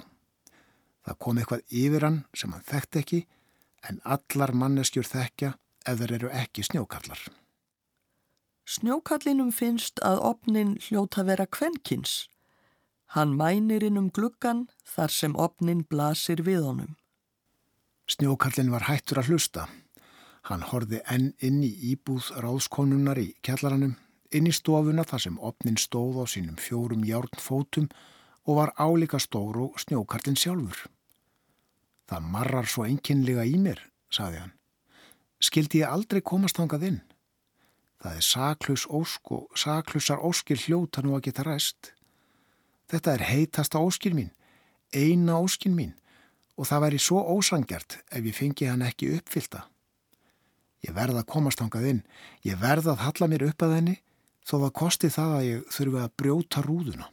Það 1.02 1.18
kom 1.18 1.38
eitthvað 1.38 1.64
yfir 1.82 2.06
hann 2.06 2.18
sem 2.34 2.52
hann 2.54 2.66
þekkt 2.66 2.98
ekki 3.00 3.24
en 3.88 3.98
allar 4.06 4.52
manneskjur 4.54 5.06
þekkja 5.06 5.56
ef 5.86 6.00
þeir 6.00 6.18
eru 6.18 6.32
ekki 6.32 6.64
snjókallar. 6.66 7.20
Snjókallinum 8.68 9.50
finnst 9.52 10.00
að 10.06 10.20
opnin 10.22 10.76
hljóta 10.80 11.24
vera 11.26 11.46
kvenkins. 11.46 12.28
Hann 13.12 13.34
mænir 13.36 13.84
inn 13.84 13.98
um 14.00 14.08
gluggan 14.08 14.68
þar 14.88 15.12
sem 15.12 15.34
opnin 15.36 15.82
blasir 15.84 16.44
við 16.46 16.62
honum. 16.68 16.94
Snjókallin 18.08 18.70
var 18.72 18.86
hættur 18.86 19.20
að 19.20 19.32
hlusta. 19.32 19.66
Hann 20.48 20.64
horfi 20.70 21.02
enn 21.10 21.32
inn 21.38 21.60
í 21.62 21.70
íbúð 21.92 22.32
ráðskonunar 22.42 23.20
í 23.20 23.28
kjallaranum, 23.46 23.94
inn 24.32 24.48
í 24.48 24.54
stofuna 24.54 25.04
þar 25.06 25.26
sem 25.26 25.36
opnin 25.38 25.78
stóð 25.78 26.22
á 26.22 26.24
sínum 26.26 26.56
fjórum 26.58 27.04
járnfótum 27.06 27.90
og 28.46 28.58
var 28.58 28.74
álíka 28.78 29.20
stór 29.22 29.60
og 29.66 29.78
snjókallin 29.82 30.38
sjálfur. 30.38 30.88
Það 32.08 32.26
marrar 32.32 32.66
svo 32.66 32.88
enginlega 32.88 33.44
í 33.46 33.58
mér, 33.58 33.78
saði 34.10 34.42
hann. 34.42 34.56
Skildi 35.42 35.82
ég 35.82 35.90
aldrei 35.90 36.22
komast 36.22 36.60
hangað 36.60 36.86
inn? 36.86 37.00
Það 38.02 38.18
er 38.18 38.26
saklaus 38.26 38.84
ósk 38.90 39.32
og 39.34 39.58
saklusar 39.58 40.22
óskir 40.22 40.58
hljóta 40.58 41.02
nú 41.02 41.16
að 41.16 41.28
geta 41.28 41.46
ræst. 41.46 41.92
Þetta 42.90 43.16
er 43.16 43.26
heitasta 43.26 43.82
óskir 43.82 44.14
mín, 44.14 44.30
eina 44.94 45.38
óskir 45.42 45.74
mín 45.74 45.94
og 46.58 46.68
það 46.68 46.82
væri 46.84 47.00
svo 47.00 47.22
ósangjart 47.34 47.98
ef 48.10 48.26
ég 48.26 48.36
fengi 48.36 48.68
hann 48.68 48.84
ekki 48.86 49.12
uppfylta. 49.16 49.64
Ég 50.82 50.94
verða 50.94 51.22
að 51.22 51.30
komast 51.30 51.62
hangað 51.62 51.88
inn, 51.92 52.02
ég 52.42 52.58
verða 52.58 52.94
að 52.94 53.04
halla 53.06 53.30
mér 53.30 53.46
upp 53.48 53.62
að 53.62 53.76
henni 53.78 53.96
þó 54.42 54.56
það 54.58 54.72
kosti 54.82 55.10
það 55.14 55.36
að 55.36 55.46
ég 55.46 55.68
þurfi 55.74 56.02
að 56.02 56.16
brjóta 56.22 56.64
rúðuna. 56.66 57.06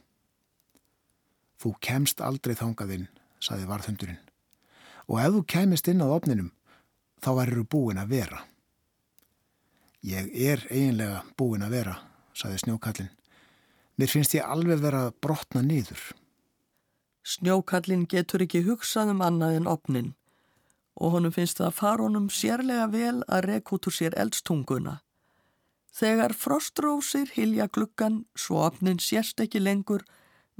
Þú 1.62 1.74
kemst 1.82 2.22
aldrei 2.24 2.56
þangað 2.58 2.96
inn, 2.98 3.06
saði 3.42 3.70
varðhundurinn 3.70 4.26
og 5.10 5.18
ef 5.18 5.32
þú 5.34 5.40
kemist 5.50 5.88
inn 5.90 6.02
á 6.04 6.06
opninum 6.06 6.50
þá 7.20 7.30
værið 7.38 7.60
þú 7.60 7.66
búin 7.74 8.00
að 8.00 8.14
vera. 8.14 8.40
Ég 10.00 10.30
er 10.32 10.64
eiginlega 10.70 11.24
búin 11.36 11.64
að 11.66 11.74
vera, 11.76 11.96
saði 12.32 12.62
snjókallin. 12.62 13.10
Mér 14.00 14.08
finnst 14.08 14.34
ég 14.34 14.46
alveg 14.48 14.80
vera 14.80 15.06
að 15.08 15.18
brotna 15.20 15.60
niður. 15.62 16.00
Snjókallin 17.20 18.06
getur 18.08 18.46
ekki 18.46 18.64
hugsað 18.64 19.12
um 19.12 19.20
annað 19.24 19.58
en 19.58 19.68
opnin 19.68 20.14
og 21.00 21.14
honum 21.14 21.32
finnst 21.32 21.60
það 21.60 21.76
farónum 21.76 22.26
sérlega 22.32 22.86
vel 22.92 23.20
að 23.28 23.46
rek 23.46 23.72
út 23.72 23.88
úr 23.88 23.94
sér 23.96 24.16
eldstunguna. 24.20 24.98
Þegar 25.96 26.34
frostrósir 26.36 27.30
hilja 27.34 27.68
gluggan 27.72 28.24
svo 28.36 28.60
opnin 28.66 29.00
sérst 29.00 29.40
ekki 29.40 29.62
lengur 29.62 30.04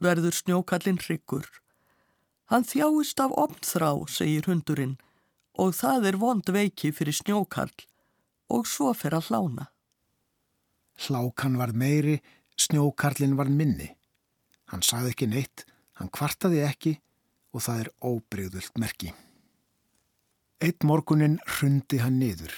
verður 0.01 0.37
snjókallin 0.37 1.01
hryggur. 1.01 1.47
Hann 2.51 2.65
þjáist 2.67 3.21
af 3.23 3.37
opnþrá, 3.39 3.93
segir 4.11 4.49
hundurinn, 4.51 4.97
og 5.61 5.75
það 5.77 6.09
er 6.11 6.19
vond 6.21 6.53
veiki 6.57 6.93
fyrir 6.97 7.17
snjókall 7.17 7.73
og 8.51 8.67
svo 8.69 8.93
fer 8.97 9.15
að 9.19 9.31
hlána. 9.31 9.67
Hlákan 11.01 11.57
var 11.61 11.73
meiri, 11.77 12.19
snjókarlinn 12.61 13.37
var 13.39 13.49
minni. 13.49 13.89
Hann 14.73 14.85
sagði 14.85 15.15
ekki 15.15 15.29
neitt, 15.31 15.65
hann 15.99 16.13
kvartaði 16.13 16.65
ekki 16.67 16.95
og 17.55 17.65
það 17.65 17.85
er 17.85 17.93
óbreyðult 18.05 18.81
merki. 18.81 19.13
Eitt 20.61 20.85
morgunin 20.85 21.39
hrundi 21.47 22.01
hann 22.03 22.19
niður. 22.21 22.53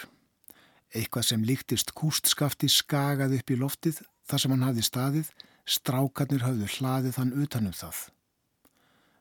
Eitthvað 0.93 1.29
sem 1.29 1.45
líktist 1.47 1.95
kústskafti 1.97 2.69
skagaði 2.69 3.39
upp 3.41 3.53
í 3.55 3.59
loftið 3.61 4.03
þar 4.29 4.43
sem 4.43 4.55
hann 4.55 4.67
hafði 4.67 4.87
staðið, 4.89 5.31
strákarnir 5.65 6.45
hafðu 6.45 6.71
hlaðið 6.77 7.21
hann 7.21 7.37
utanum 7.45 7.77
það. 7.77 8.09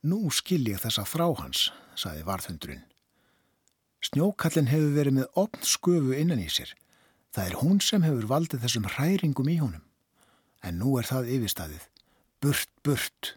Nú 0.02 0.26
skil 0.34 0.64
ég 0.66 0.82
þessa 0.82 1.06
frá 1.06 1.28
hans, 1.38 1.70
saði 1.96 2.26
varðhundurinn. 2.26 2.91
Snjókallin 4.02 4.72
hefur 4.72 4.96
verið 4.96 5.18
með 5.20 5.38
opn 5.38 5.66
sköfu 5.68 6.16
innan 6.18 6.42
í 6.42 6.48
sér. 6.50 6.74
Það 7.32 7.48
er 7.48 7.58
hún 7.62 7.80
sem 7.86 8.04
hefur 8.04 8.28
valdið 8.32 8.64
þessum 8.66 8.90
hræringum 8.90 9.52
í 9.52 9.60
honum. 9.62 9.84
En 10.66 10.82
nú 10.82 10.98
er 11.00 11.08
það 11.08 11.30
yfirstaðið. 11.38 11.86
Burt, 12.42 12.72
burt. 12.84 13.36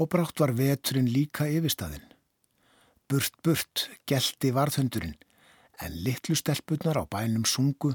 Og 0.00 0.08
brátt 0.10 0.40
var 0.40 0.54
veturinn 0.56 1.10
líka 1.12 1.46
yfirstaðinn. 1.46 2.06
Burt, 3.08 3.36
burt, 3.44 3.88
gelti 4.08 4.50
varðhundurinn, 4.56 5.18
en 5.84 5.98
litlu 6.06 6.34
stelpunar 6.38 6.96
á 6.96 7.04
bænum 7.04 7.44
sungu, 7.44 7.92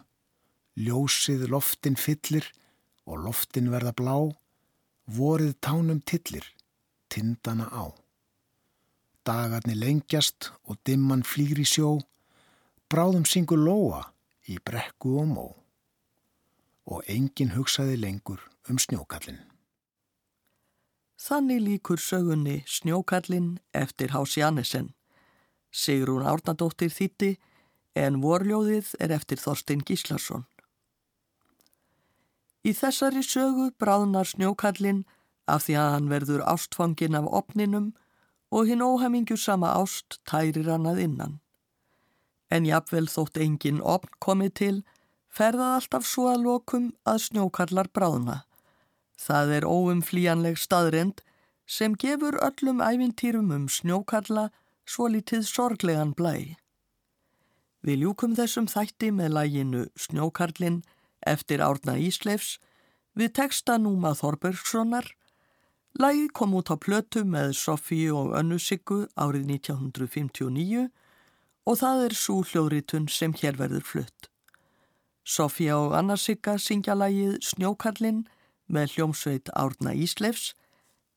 ljósið 0.78 1.48
loftin 1.50 1.98
fyllir 1.98 2.46
og 3.10 3.26
loftin 3.26 3.72
verða 3.74 3.96
blá, 3.98 4.16
vorið 5.10 5.56
tánum 5.66 6.04
tillir, 6.06 6.46
tindana 7.10 7.66
á. 7.74 7.90
Dagarni 9.28 9.76
lengjast 9.76 10.52
og 10.66 10.80
dimman 10.88 11.26
flýr 11.28 11.60
í 11.60 11.68
sjó, 11.68 11.98
bráðum 12.90 13.28
syngur 13.28 13.60
lóa 13.62 14.06
í 14.48 14.58
brekku 14.64 15.20
og 15.22 15.30
mó. 15.34 15.48
Og 16.90 17.06
enginn 17.08 17.54
hugsaði 17.54 18.00
lengur 18.00 18.42
um 18.70 18.80
snjókallin. 18.82 19.44
Þannig 21.20 21.60
líkur 21.60 22.00
sögunni 22.00 22.64
Snjókallin 22.66 23.60
eftir 23.76 24.14
Hási 24.16 24.40
Annesen. 24.42 24.94
Sigrún 25.70 26.24
Árnadóttir 26.24 26.94
þýtti 26.96 27.34
en 28.00 28.22
vorljóðið 28.24 28.94
er 29.04 29.12
eftir 29.12 29.42
Þorstein 29.42 29.84
Gíslason. 29.84 30.46
Í 32.64 32.72
þessari 32.72 33.24
sögu 33.24 33.68
bráðnar 33.76 34.32
Snjókallin 34.32 35.04
af 35.44 35.68
því 35.68 35.76
að 35.82 35.92
hann 35.96 36.10
verður 36.14 36.46
ástfangin 36.48 37.20
af 37.20 37.28
opninum 37.28 37.92
og 38.52 38.70
hinn 38.70 38.84
óhemingju 38.86 39.38
sama 39.38 39.74
ást 39.78 40.20
tærir 40.30 40.70
hann 40.72 40.88
að 40.90 41.04
innan. 41.06 41.40
En 42.50 42.66
jafnvel 42.66 43.08
þótt 43.08 43.38
engin 43.38 43.82
opn 43.82 44.14
komið 44.20 44.54
til, 44.62 44.78
ferðað 45.30 45.76
alltaf 45.80 46.08
svo 46.10 46.30
að 46.32 46.46
lokum 46.48 46.88
að 47.06 47.22
snjókallar 47.28 47.92
bráðna. 47.94 48.44
Það 49.20 49.54
er 49.58 49.68
óumflíjanleg 49.70 50.58
staðrind 50.58 51.22
sem 51.70 51.94
gefur 51.94 52.40
öllum 52.42 52.82
ævintýrum 52.82 53.52
um 53.54 53.68
snjókalla 53.70 54.50
svo 54.90 55.12
litið 55.14 55.46
sorglegan 55.46 56.16
blæ. 56.18 56.58
Við 57.86 58.04
ljúkum 58.04 58.34
þessum 58.36 58.68
þætti 58.68 59.12
með 59.16 59.36
læginu 59.38 59.84
Snjókarlinn 59.96 60.82
eftir 61.24 61.62
Árna 61.64 61.96
Ísleifs 61.96 62.58
við 63.16 63.32
texta 63.40 63.78
Núma 63.80 64.12
Þorbergssonar. 64.20 65.08
Lægi 66.00 66.28
kom 66.32 66.54
út 66.56 66.70
á 66.72 66.80
plötu 66.80 67.26
með 67.28 67.52
Sofíu 67.60 68.16
og 68.16 68.30
Önnu 68.40 68.56
Siggu 68.56 69.02
árið 69.20 69.50
1959 69.52 70.86
og 71.68 71.76
það 71.82 72.04
er 72.06 72.16
svo 72.16 72.38
hljóðritun 72.48 73.10
sem 73.12 73.34
hér 73.36 73.60
verður 73.60 73.84
flutt. 73.84 74.30
Sofía 75.28 75.76
og 75.76 75.98
Anna 76.00 76.16
Sigga 76.16 76.56
syngja 76.56 76.96
lægið 76.96 77.36
Snjókarlinn 77.44 78.24
með 78.72 78.96
hljómsveit 78.96 79.52
Árna 79.52 79.92
Ísleifs. 79.92 80.54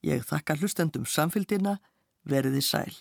Ég 0.02 0.26
þakka 0.26 0.58
hlustendum 0.58 1.06
samfélgina, 1.06 1.78
veriði 2.26 2.66
sæl. 2.66 2.98